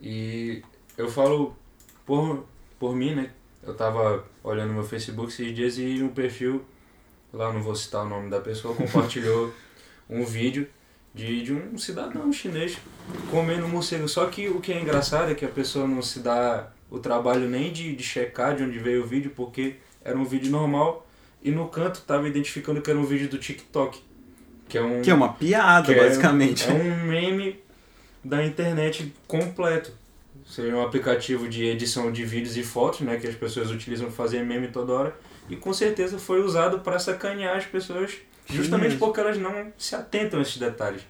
E 0.00 0.62
eu 0.96 1.08
falo 1.08 1.56
por, 2.06 2.46
por 2.78 2.94
mim, 2.94 3.16
né? 3.16 3.30
Eu 3.60 3.74
tava 3.74 4.24
olhando 4.44 4.72
meu 4.72 4.84
Facebook 4.84 5.32
esses 5.32 5.52
dias 5.52 5.78
e 5.78 6.00
um 6.00 6.10
perfil, 6.10 6.64
lá 7.32 7.52
não 7.52 7.60
vou 7.60 7.74
citar 7.74 8.06
o 8.06 8.08
nome 8.08 8.30
da 8.30 8.40
pessoa, 8.40 8.72
compartilhou 8.72 9.52
um 10.08 10.24
vídeo 10.24 10.68
de, 11.14 11.42
de 11.42 11.52
um 11.52 11.76
cidadão 11.78 12.32
chinês 12.32 12.76
comendo 13.30 13.66
morcego. 13.68 14.08
Só 14.08 14.26
que 14.26 14.48
o 14.48 14.60
que 14.60 14.72
é 14.72 14.80
engraçado 14.80 15.30
é 15.30 15.34
que 15.34 15.44
a 15.44 15.48
pessoa 15.48 15.86
não 15.86 16.02
se 16.02 16.20
dá 16.20 16.70
o 16.90 16.98
trabalho 16.98 17.48
nem 17.48 17.72
de, 17.72 17.94
de 17.94 18.02
checar 18.02 18.56
de 18.56 18.62
onde 18.62 18.78
veio 18.78 19.02
o 19.04 19.06
vídeo, 19.06 19.32
porque 19.34 19.76
era 20.04 20.16
um 20.16 20.24
vídeo 20.24 20.50
normal 20.50 21.06
e 21.42 21.50
no 21.50 21.68
canto 21.68 22.02
tava 22.02 22.28
identificando 22.28 22.80
que 22.80 22.90
era 22.90 22.98
um 22.98 23.04
vídeo 23.04 23.28
do 23.28 23.38
TikTok. 23.38 24.00
Que 24.68 24.76
é, 24.78 24.82
um, 24.82 25.00
Que 25.02 25.10
é 25.10 25.14
uma 25.14 25.32
piada, 25.32 25.86
que 25.86 25.98
é- 25.98 26.04
basicamente. 26.08 26.68
É, 26.68 26.72
um 26.72 27.06
meme 27.06 27.58
da 28.22 28.44
internet 28.44 29.12
completo. 29.26 29.92
Seria 30.46 30.74
um 30.76 30.82
aplicativo 30.82 31.46
de 31.48 31.64
edição 31.66 32.10
de 32.10 32.24
vídeos 32.24 32.56
e 32.56 32.62
fotos, 32.62 33.00
né, 33.00 33.16
que 33.18 33.26
as 33.26 33.34
pessoas 33.34 33.70
utilizam 33.70 34.06
para 34.06 34.16
fazer 34.16 34.42
meme 34.42 34.68
toda 34.68 34.92
hora. 34.92 35.16
E 35.48 35.56
com 35.56 35.72
certeza 35.72 36.18
foi 36.18 36.42
usado 36.42 36.80
para 36.80 36.98
sacanear 36.98 37.56
as 37.56 37.66
pessoas, 37.66 38.12
justamente 38.56 38.90
mesmo. 38.92 38.98
porque 39.00 39.20
elas 39.20 39.36
não 39.38 39.72
se 39.78 39.94
atentam 39.94 40.38
a 40.38 40.42
esses 40.42 40.56
detalhes. 40.58 41.02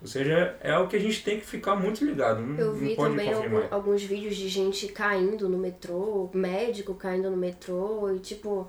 Ou 0.00 0.06
seja, 0.06 0.56
é 0.60 0.70
algo 0.70 0.88
que 0.88 0.94
a 0.96 1.00
gente 1.00 1.24
tem 1.24 1.40
que 1.40 1.46
ficar 1.46 1.74
muito 1.74 2.04
ligado. 2.04 2.40
Não, 2.40 2.56
Eu 2.56 2.66
não 2.68 2.74
vi 2.74 2.94
pode 2.94 3.10
também 3.16 3.32
algum- 3.32 3.62
alguns 3.70 4.02
vídeos 4.02 4.36
de 4.36 4.48
gente 4.48 4.86
caindo 4.88 5.48
no 5.48 5.58
metrô, 5.58 6.30
médico 6.32 6.94
caindo 6.94 7.28
no 7.30 7.36
metrô, 7.36 8.08
e 8.14 8.20
tipo, 8.20 8.68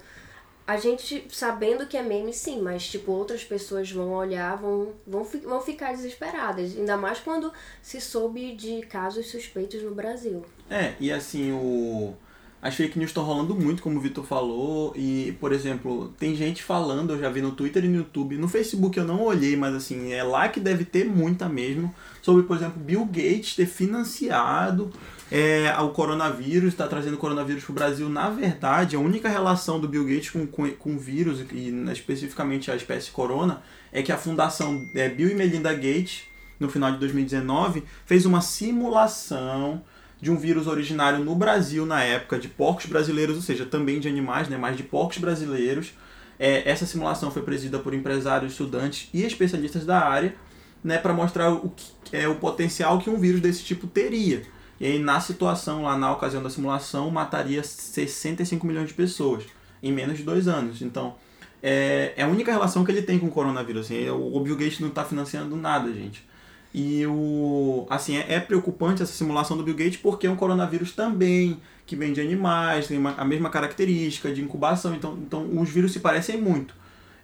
a 0.65 0.75
gente 0.77 1.27
sabendo 1.29 1.85
que 1.85 1.95
é 1.95 2.01
meme 2.01 2.33
sim, 2.33 2.59
mas 2.61 2.87
tipo, 2.87 3.11
outras 3.11 3.43
pessoas 3.43 3.91
vão 3.91 4.11
olhar, 4.13 4.55
vão, 4.57 4.93
vão, 5.05 5.23
fi- 5.23 5.37
vão 5.37 5.61
ficar 5.61 5.91
desesperadas. 5.91 6.75
Ainda 6.75 6.97
mais 6.97 7.19
quando 7.19 7.53
se 7.81 8.01
soube 8.01 8.55
de 8.55 8.81
casos 8.87 9.27
suspeitos 9.29 9.83
no 9.83 9.93
Brasil. 9.93 10.43
É, 10.67 10.93
e 10.99 11.11
assim, 11.11 11.51
o. 11.51 12.15
As 12.61 12.75
fake 12.75 12.99
news 12.99 13.11
estão 13.11 13.23
rolando 13.23 13.55
muito, 13.55 13.81
como 13.81 13.97
o 13.97 14.01
Vitor 14.01 14.25
falou, 14.25 14.93
e, 14.95 15.33
por 15.39 15.53
exemplo, 15.53 16.13
tem 16.19 16.35
gente 16.35 16.61
falando, 16.61 17.13
eu 17.13 17.19
já 17.19 17.29
vi 17.29 17.41
no 17.41 17.51
Twitter 17.51 17.85
e 17.85 17.87
no 17.87 17.97
YouTube, 17.97 18.37
no 18.37 18.49
Facebook 18.49 18.97
eu 18.97 19.05
não 19.05 19.21
olhei, 19.21 19.55
mas 19.55 19.73
assim, 19.73 20.11
é 20.11 20.21
lá 20.23 20.49
que 20.49 20.59
deve 20.59 20.83
ter 20.83 21.05
muita 21.05 21.47
mesmo, 21.47 21.93
sobre, 22.21 22.43
por 22.43 22.57
exemplo, 22.57 22.77
Bill 22.77 23.05
Gates 23.05 23.55
ter 23.55 23.65
financiado 23.65 24.91
é, 25.31 25.73
o 25.79 25.89
coronavírus, 25.89 26.73
está 26.73 26.85
trazendo 26.85 27.13
o 27.13 27.17
coronavírus 27.17 27.63
para 27.63 27.71
o 27.71 27.75
Brasil. 27.75 28.09
Na 28.09 28.29
verdade, 28.29 28.97
a 28.97 28.99
única 28.99 29.29
relação 29.29 29.79
do 29.79 29.87
Bill 29.87 30.03
Gates 30.03 30.29
com, 30.29 30.45
com, 30.45 30.69
com 30.71 30.95
o 30.95 30.99
vírus, 30.99 31.45
e 31.53 31.71
né, 31.71 31.93
especificamente 31.93 32.69
a 32.69 32.75
espécie 32.75 33.09
corona, 33.11 33.61
é 33.91 34.01
que 34.01 34.11
a 34.11 34.17
fundação 34.17 34.85
é, 34.95 35.07
Bill 35.07 35.29
e 35.29 35.35
Melinda 35.35 35.73
Gates, 35.73 36.23
no 36.59 36.69
final 36.69 36.91
de 36.91 36.97
2019, 36.97 37.83
fez 38.05 38.25
uma 38.25 38.41
simulação 38.41 39.81
de 40.21 40.29
um 40.29 40.37
vírus 40.37 40.67
originário 40.67 41.23
no 41.23 41.35
Brasil 41.35 41.85
na 41.85 42.03
época, 42.03 42.37
de 42.37 42.47
porcos 42.47 42.85
brasileiros, 42.85 43.35
ou 43.35 43.41
seja, 43.41 43.65
também 43.65 43.99
de 43.99 44.07
animais, 44.07 44.49
né, 44.49 44.57
mas 44.57 44.75
de 44.75 44.83
porcos 44.83 45.17
brasileiros. 45.17 45.93
É, 46.37 46.69
essa 46.69 46.85
simulação 46.85 47.31
foi 47.31 47.41
presidida 47.41 47.79
por 47.79 47.93
empresários, 47.93 48.51
estudantes 48.51 49.09
e 49.13 49.23
especialistas 49.23 49.85
da 49.85 49.99
área, 49.99 50.35
né, 50.83 50.97
para 50.97 51.13
mostrar 51.13 51.51
o, 51.51 51.69
que, 51.69 52.15
é, 52.15 52.27
o 52.27 52.35
potencial 52.35 52.99
que 52.99 53.09
um 53.09 53.19
vírus 53.19 53.41
desse 53.41 53.63
tipo 53.63 53.87
teria. 53.87 54.43
E 54.79 54.85
aí, 54.85 54.99
na 54.99 55.19
situação, 55.19 55.83
lá 55.83 55.97
na 55.97 56.11
ocasião 56.13 56.41
da 56.41 56.49
simulação, 56.49 57.11
mataria 57.11 57.61
65 57.61 58.65
milhões 58.65 58.87
de 58.87 58.93
pessoas 58.93 59.43
em 59.83 59.91
menos 59.91 60.17
de 60.17 60.23
dois 60.23 60.47
anos. 60.47 60.81
Então, 60.81 61.15
é, 61.61 62.13
é 62.15 62.23
a 62.23 62.27
única 62.27 62.51
relação 62.51 62.85
que 62.85 62.91
ele 62.91 63.01
tem 63.01 63.19
com 63.19 63.27
o 63.27 63.31
coronavírus. 63.31 63.85
Assim, 63.85 64.09
o 64.09 64.39
Bill 64.39 64.55
Gates 64.55 64.79
não 64.79 64.87
está 64.87 65.03
financiando 65.03 65.55
nada, 65.55 65.91
gente. 65.93 66.25
E 66.73 67.05
o 67.07 67.87
assim 67.89 68.17
é, 68.17 68.33
é 68.35 68.39
preocupante 68.39 69.01
essa 69.01 69.11
simulação 69.11 69.57
do 69.57 69.63
Bill 69.63 69.75
Gates 69.75 69.97
porque 69.97 70.27
é 70.27 70.29
um 70.31 70.35
coronavírus 70.35 70.91
também 70.91 71.59
que 71.85 71.95
vem 71.95 72.13
de 72.13 72.21
animais, 72.21 72.87
tem 72.87 72.97
uma- 72.99 73.15
a 73.17 73.25
mesma 73.25 73.49
característica 73.49 74.31
de 74.31 74.41
incubação, 74.43 74.93
então, 74.93 75.17
então 75.25 75.59
os 75.59 75.69
vírus 75.69 75.91
se 75.91 75.99
parecem 75.99 76.39
muito. 76.39 76.75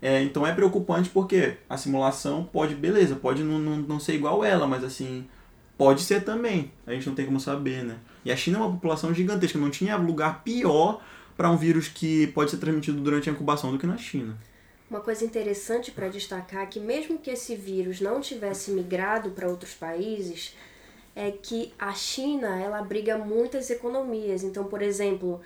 É, 0.02 0.22
então 0.24 0.46
é 0.46 0.52
preocupante 0.54 1.10
porque 1.10 1.58
a 1.70 1.78
simulação 1.78 2.44
pode, 2.44 2.74
beleza, 2.76 3.16
pode 3.16 3.44
não, 3.44 3.60
não, 3.60 3.78
não 3.78 4.00
ser 4.00 4.16
igual 4.16 4.44
ela, 4.44 4.66
mas 4.68 4.84
assim, 4.84 5.26
pode 5.78 6.02
ser 6.02 6.24
também. 6.24 6.72
A 6.88 6.94
gente 6.94 7.08
não 7.08 7.16
tem 7.16 7.26
como 7.26 7.40
saber, 7.40 7.84
né? 7.84 7.98
E 8.24 8.32
a 8.32 8.36
China 8.36 8.58
é 8.58 8.62
uma 8.62 8.72
população 8.72 9.14
gigantesca, 9.14 9.60
não 9.60 9.70
tinha 9.70 9.96
lugar 9.96 10.44
pior 10.44 11.02
para 11.38 11.52
um 11.52 11.58
vírus 11.58 11.88
que 11.88 12.28
pode 12.28 12.50
ser 12.50 12.58
transmitido 12.58 13.00
durante 13.02 13.30
a 13.30 13.34
incubação 13.34 13.72
do 13.72 13.78
que 13.78 13.86
na 13.86 13.98
China. 13.98 14.36
Uma 14.90 15.00
coisa 15.00 15.26
interessante 15.26 15.92
para 15.92 16.10
destacar 16.10 16.64
é 16.64 16.68
que 16.68 16.80
mesmo 16.80 17.18
que 17.18 17.32
esse 17.32 17.56
vírus 17.56 18.00
não 18.00 18.22
tivesse 18.22 18.70
migrado 18.70 19.32
para 19.32 19.48
outros 19.48 19.74
países, 19.74 20.56
é 21.16 21.32
que 21.32 21.74
a 21.80 21.94
China 21.94 22.62
ela 22.62 22.80
abriga 22.80 23.18
muitas 23.18 23.70
economias. 23.70 24.44
Então, 24.44 24.66
por 24.66 24.82
exemplo, 24.82 25.42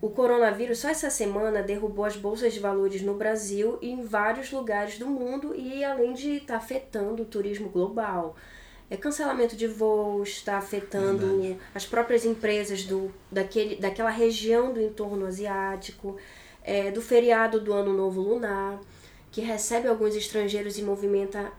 o 0.00 0.08
coronavírus 0.08 0.78
só 0.78 0.88
essa 0.88 1.10
semana 1.10 1.62
derrubou 1.62 2.06
as 2.06 2.16
bolsas 2.16 2.54
de 2.54 2.60
valores 2.60 3.02
no 3.02 3.14
Brasil 3.14 3.78
e 3.82 3.90
em 3.90 4.02
vários 4.02 4.50
lugares 4.50 4.98
do 4.98 5.06
mundo 5.06 5.54
e 5.54 5.84
além 5.84 6.14
de 6.14 6.36
estar 6.36 6.56
afetando 6.56 7.22
o 7.22 7.26
turismo 7.26 7.68
global. 7.68 8.34
É 8.88 8.96
cancelamento 8.96 9.54
de 9.54 9.66
voos, 9.66 10.30
está 10.30 10.56
afetando 10.56 11.56
as 11.74 11.84
próprias 11.84 12.24
empresas 12.24 12.84
do, 12.84 13.12
daquele, 13.30 13.76
daquela 13.76 14.10
região 14.10 14.72
do 14.72 14.80
entorno 14.80 15.26
asiático, 15.26 16.16
é, 16.64 16.90
do 16.90 17.00
feriado 17.02 17.60
do 17.60 17.72
Ano 17.72 17.92
Novo 17.92 18.20
Lunar, 18.20 18.78
que 19.32 19.40
recebe 19.40 19.88
alguns 19.88 20.14
estrangeiros 20.14 20.78
e 20.78 20.82
movimenta 20.82 21.52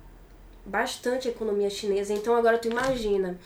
bastante 0.65 1.27
a 1.27 1.31
economia 1.31 1.69
chinesa. 1.69 2.13
Então 2.13 2.35
agora 2.35 2.57
tu 2.57 2.67
imagina, 2.67 3.39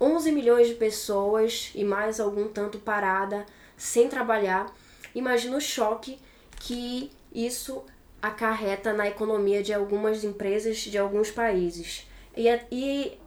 11 0.00 0.30
milhões 0.32 0.68
de 0.68 0.74
pessoas 0.74 1.70
e 1.74 1.84
mais 1.84 2.20
algum 2.20 2.48
tanto 2.48 2.78
parada, 2.78 3.44
sem 3.76 4.08
trabalhar. 4.08 4.72
Imagina 5.14 5.56
o 5.56 5.60
choque 5.60 6.18
que 6.60 7.10
isso 7.34 7.82
acarreta 8.22 8.92
na 8.92 9.06
economia 9.06 9.62
de 9.62 9.72
algumas 9.72 10.24
empresas 10.24 10.78
de 10.78 10.98
alguns 10.98 11.30
países. 11.30 12.06
E, 12.36 12.48
a- 12.48 12.60
e 12.70 13.18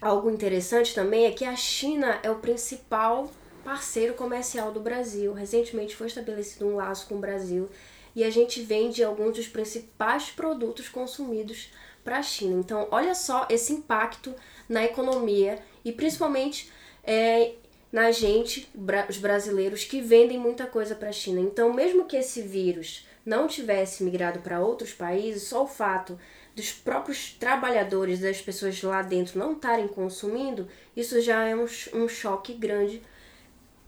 algo 0.00 0.30
interessante 0.30 0.94
também 0.94 1.26
é 1.26 1.30
que 1.32 1.44
a 1.44 1.54
China 1.56 2.18
é 2.22 2.30
o 2.30 2.36
principal 2.36 3.30
parceiro 3.64 4.14
comercial 4.14 4.72
do 4.72 4.80
Brasil. 4.80 5.32
Recentemente 5.32 5.96
foi 5.96 6.06
estabelecido 6.06 6.66
um 6.66 6.76
laço 6.76 7.06
com 7.06 7.16
o 7.16 7.20
Brasil 7.20 7.68
e 8.14 8.24
a 8.24 8.30
gente 8.30 8.62
vende 8.62 9.02
alguns 9.02 9.36
dos 9.36 9.48
principais 9.48 10.30
produtos 10.30 10.88
consumidos 10.88 11.70
para 12.04 12.18
a 12.18 12.22
China. 12.22 12.58
Então, 12.58 12.88
olha 12.90 13.14
só 13.14 13.46
esse 13.48 13.72
impacto 13.72 14.34
na 14.68 14.84
economia 14.84 15.58
e 15.84 15.92
principalmente 15.92 16.70
é, 17.04 17.52
na 17.90 18.10
gente, 18.10 18.68
bra- 18.74 19.06
os 19.08 19.18
brasileiros, 19.18 19.84
que 19.84 20.00
vendem 20.00 20.38
muita 20.38 20.66
coisa 20.66 20.94
para 20.94 21.08
a 21.10 21.12
China. 21.12 21.40
Então, 21.40 21.72
mesmo 21.72 22.04
que 22.04 22.16
esse 22.16 22.42
vírus 22.42 23.06
não 23.24 23.46
tivesse 23.46 24.02
migrado 24.02 24.40
para 24.40 24.60
outros 24.60 24.92
países, 24.92 25.44
só 25.44 25.62
o 25.62 25.68
fato 25.68 26.18
dos 26.56 26.72
próprios 26.72 27.32
trabalhadores, 27.32 28.20
das 28.20 28.42
pessoas 28.42 28.82
lá 28.82 29.00
dentro 29.00 29.38
não 29.38 29.52
estarem 29.52 29.88
consumindo, 29.88 30.68
isso 30.96 31.20
já 31.20 31.44
é 31.44 31.54
um, 31.54 31.66
um 31.94 32.08
choque 32.08 32.52
grande, 32.52 33.00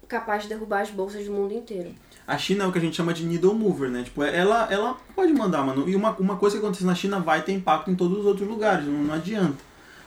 capaz 0.07 0.43
de 0.45 0.49
derrubar 0.49 0.81
as 0.83 0.91
bolsas 0.91 1.25
do 1.27 1.33
mundo 1.33 1.53
inteiro. 1.55 1.91
A 2.27 2.39
China 2.39 2.65
é 2.65 2.67
o 2.67 2.73
que 2.73 2.79
a 2.79 2.81
gente 2.81 2.97
chama 2.97 3.13
de 3.13 3.25
needle 3.25 3.55
mover, 3.55 3.91
né? 3.91 4.03
Tipo, 4.03 4.23
ela, 4.23 4.67
ela 4.73 4.97
pode 5.15 5.33
mandar, 5.33 5.63
mano. 5.63 5.89
E 5.89 5.95
uma, 5.95 6.11
uma 6.17 6.37
coisa 6.37 6.57
que 6.57 6.63
acontece 6.65 6.85
na 6.85 6.95
China 6.95 7.21
vai 7.21 7.43
ter 7.43 7.53
impacto 7.53 7.91
em 7.91 7.95
todos 7.95 8.19
os 8.19 8.25
outros 8.25 8.49
lugares, 8.49 8.87
não, 8.87 9.05
não 9.05 9.15
adianta. 9.15 9.59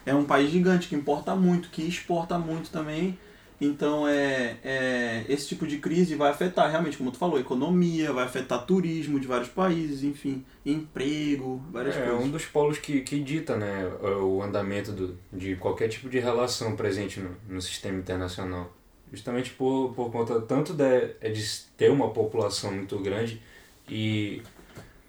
É 0.05 0.15
um 0.15 0.23
país 0.23 0.49
gigante 0.49 0.87
que 0.87 0.95
importa 0.95 1.35
muito, 1.35 1.69
que 1.69 1.81
exporta 1.83 2.37
muito 2.39 2.71
também. 2.71 3.17
Então, 3.59 4.07
é, 4.07 4.57
é, 4.63 5.25
esse 5.27 5.47
tipo 5.47 5.65
de 5.65 5.79
crise 5.79 6.13
vai 6.13 6.29
afetar, 6.29 6.69
realmente, 6.69 6.95
como 6.95 7.11
tu 7.11 7.17
falou, 7.17 7.37
a 7.37 7.39
economia, 7.39 8.13
vai 8.13 8.23
afetar 8.23 8.63
turismo 8.65 9.19
de 9.19 9.25
vários 9.27 9.49
países, 9.49 10.03
enfim, 10.03 10.45
emprego, 10.63 11.61
várias 11.71 11.95
É 11.95 12.01
coisas. 12.05 12.23
um 12.23 12.29
dos 12.29 12.45
polos 12.45 12.77
que, 12.77 13.01
que 13.01 13.19
dita 13.19 13.57
né, 13.57 13.91
o 14.21 14.43
andamento 14.43 14.91
do, 14.91 15.17
de 15.33 15.55
qualquer 15.55 15.87
tipo 15.89 16.07
de 16.07 16.19
relação 16.19 16.75
presente 16.75 17.19
no, 17.19 17.31
no 17.49 17.61
sistema 17.61 17.97
internacional. 17.97 18.71
Justamente 19.11 19.51
por, 19.51 19.93
por 19.93 20.11
conta 20.11 20.41
tanto 20.41 20.73
de, 20.73 21.15
é 21.21 21.29
de 21.29 21.45
ter 21.77 21.89
uma 21.89 22.09
população 22.09 22.71
muito 22.71 22.99
grande 22.99 23.41
e 23.87 24.41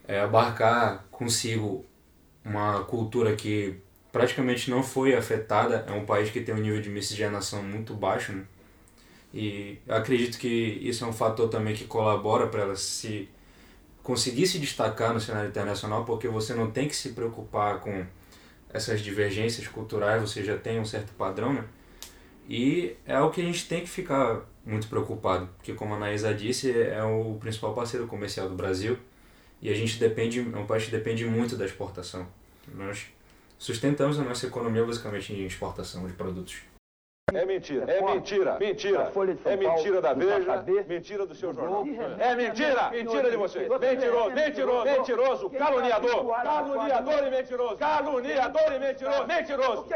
é, 0.06 0.20
abarcar 0.20 1.04
consigo 1.11 1.84
uma 2.44 2.84
cultura 2.84 3.34
que 3.34 3.76
praticamente 4.12 4.70
não 4.70 4.82
foi 4.82 5.14
afetada. 5.14 5.84
É 5.88 5.92
um 5.92 6.06
país 6.06 6.30
que 6.30 6.40
tem 6.40 6.54
um 6.54 6.58
nível 6.58 6.80
de 6.80 6.88
miscigenação 6.88 7.62
muito 7.62 7.94
baixo. 7.94 8.32
Né? 8.32 8.44
E 9.34 9.78
acredito 9.88 10.38
que 10.38 10.48
isso 10.48 11.04
é 11.04 11.06
um 11.06 11.12
fator 11.12 11.48
também 11.48 11.74
que 11.74 11.84
colabora 11.84 12.46
para 12.46 12.62
ela 12.62 12.76
se 12.76 13.28
conseguir 14.02 14.46
se 14.46 14.58
destacar 14.58 15.12
no 15.12 15.20
cenário 15.20 15.50
internacional, 15.50 16.04
porque 16.04 16.28
você 16.28 16.54
não 16.54 16.70
tem 16.70 16.88
que 16.88 16.96
se 16.96 17.11
preocupar 17.11 17.80
com 17.80 18.06
essas 18.72 19.02
divergências 19.02 19.68
culturais, 19.68 20.20
você 20.20 20.42
já 20.42 20.56
tem 20.56 20.80
um 20.80 20.84
certo 20.84 21.12
padrão, 21.12 21.52
né? 21.52 21.64
E 22.48 22.96
é 23.04 23.20
o 23.20 23.30
que 23.30 23.42
a 23.42 23.44
gente 23.44 23.68
tem 23.68 23.82
que 23.82 23.88
ficar 23.88 24.40
muito 24.64 24.88
preocupado, 24.88 25.48
porque 25.56 25.74
como 25.74 25.92
a 25.94 25.96
Anaísa 25.98 26.32
disse, 26.32 26.72
é 26.72 27.02
o 27.02 27.37
principal 27.38 27.74
parceiro 27.74 28.06
comercial 28.06 28.48
do 28.48 28.54
Brasil 28.54 28.98
e 29.61 29.70
a 29.70 29.74
gente 29.74 29.98
depende, 29.98 30.40
é 30.40 30.56
um 30.56 30.66
país 30.66 30.84
que 30.84 30.90
depende 30.90 31.26
muito 31.26 31.56
da 31.56 31.66
exportação. 31.66 32.26
Nós 32.74 33.06
sustentamos 33.58 34.18
a 34.18 34.22
nossa 34.22 34.46
economia 34.46 34.84
basicamente 34.84 35.32
em 35.32 35.44
exportação 35.44 36.06
de 36.06 36.14
produtos. 36.14 36.62
É 37.32 37.44
mentira, 37.44 37.84
é 37.90 38.00
mentira, 38.02 38.58
mentira. 38.58 39.12
É 39.44 39.56
mentira 39.56 40.00
da 40.00 40.12
Veja, 40.14 40.64
mentira 40.86 41.26
do 41.26 41.34
seu 41.34 41.52
jornal. 41.52 41.84
É 42.18 42.34
mentira, 42.34 42.90
mentira 42.90 43.30
de 43.30 43.36
vocês. 43.36 43.68
Mentiroso, 43.68 44.30
mentiroso, 44.34 44.84
mentiroso, 44.84 45.50
caluniador, 45.50 46.26
caluniador 46.42 47.26
e 47.26 47.30
mentiroso, 47.30 47.76
caluniador 47.76 48.72
e 48.72 48.78
mentiroso, 48.78 49.26
mentiroso, 49.26 49.86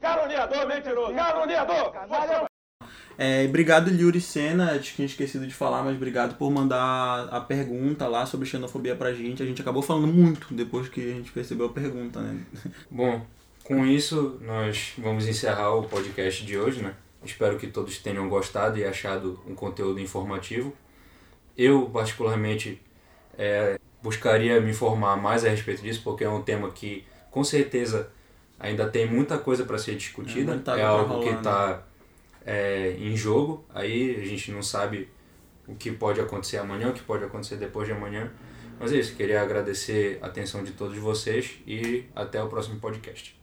caluniador, 0.00 0.66
mentiroso, 0.66 1.14
caluniador. 1.14 2.50
É, 3.18 3.44
obrigado, 3.44 3.90
Yuri 3.90 4.20
Senna. 4.20 4.78
Tinha 4.78 5.04
esquecido 5.04 5.46
de 5.46 5.52
falar, 5.52 5.82
mas 5.82 5.94
obrigado 5.94 6.36
por 6.36 6.50
mandar 6.50 7.28
a 7.30 7.40
pergunta 7.40 8.08
lá 8.08 8.24
sobre 8.24 8.46
xenofobia 8.46 8.96
pra 8.96 9.12
gente. 9.12 9.42
A 9.42 9.46
gente 9.46 9.60
acabou 9.60 9.82
falando 9.82 10.06
muito 10.06 10.54
depois 10.54 10.88
que 10.88 11.00
a 11.00 11.14
gente 11.14 11.30
percebeu 11.30 11.66
a 11.66 11.68
pergunta, 11.68 12.18
né? 12.20 12.40
Bom, 12.90 13.20
com 13.70 13.86
isso, 13.86 14.36
nós 14.40 14.94
vamos 14.98 15.28
encerrar 15.28 15.76
o 15.76 15.84
podcast 15.84 16.44
de 16.44 16.58
hoje, 16.58 16.82
né? 16.82 16.92
Espero 17.24 17.56
que 17.56 17.68
todos 17.68 17.98
tenham 17.98 18.28
gostado 18.28 18.76
e 18.76 18.84
achado 18.84 19.38
um 19.46 19.54
conteúdo 19.54 20.00
informativo. 20.00 20.74
Eu, 21.56 21.88
particularmente, 21.88 22.82
é, 23.38 23.78
buscaria 24.02 24.60
me 24.60 24.72
informar 24.72 25.16
mais 25.16 25.44
a 25.44 25.50
respeito 25.50 25.82
disso, 25.82 26.00
porque 26.02 26.24
é 26.24 26.28
um 26.28 26.42
tema 26.42 26.68
que, 26.72 27.04
com 27.30 27.44
certeza, 27.44 28.10
ainda 28.58 28.88
tem 28.88 29.08
muita 29.08 29.38
coisa 29.38 29.64
para 29.64 29.78
ser 29.78 29.94
discutida. 29.94 30.60
É, 30.74 30.80
é 30.80 30.82
algo 30.82 31.20
que 31.20 31.28
está 31.28 31.84
é, 32.44 32.96
em 32.98 33.16
jogo. 33.16 33.64
Aí 33.72 34.20
a 34.20 34.26
gente 34.26 34.50
não 34.50 34.64
sabe 34.64 35.08
o 35.68 35.76
que 35.76 35.92
pode 35.92 36.20
acontecer 36.20 36.56
amanhã, 36.56 36.90
o 36.90 36.92
que 36.92 37.02
pode 37.02 37.22
acontecer 37.22 37.54
depois 37.54 37.86
de 37.86 37.92
amanhã. 37.92 38.32
Mas 38.80 38.92
é 38.92 38.96
isso, 38.96 39.14
queria 39.14 39.40
agradecer 39.40 40.18
a 40.20 40.26
atenção 40.26 40.64
de 40.64 40.72
todos 40.72 40.98
vocês 40.98 41.60
e 41.64 42.06
até 42.16 42.42
o 42.42 42.48
próximo 42.48 42.80
podcast. 42.80 43.38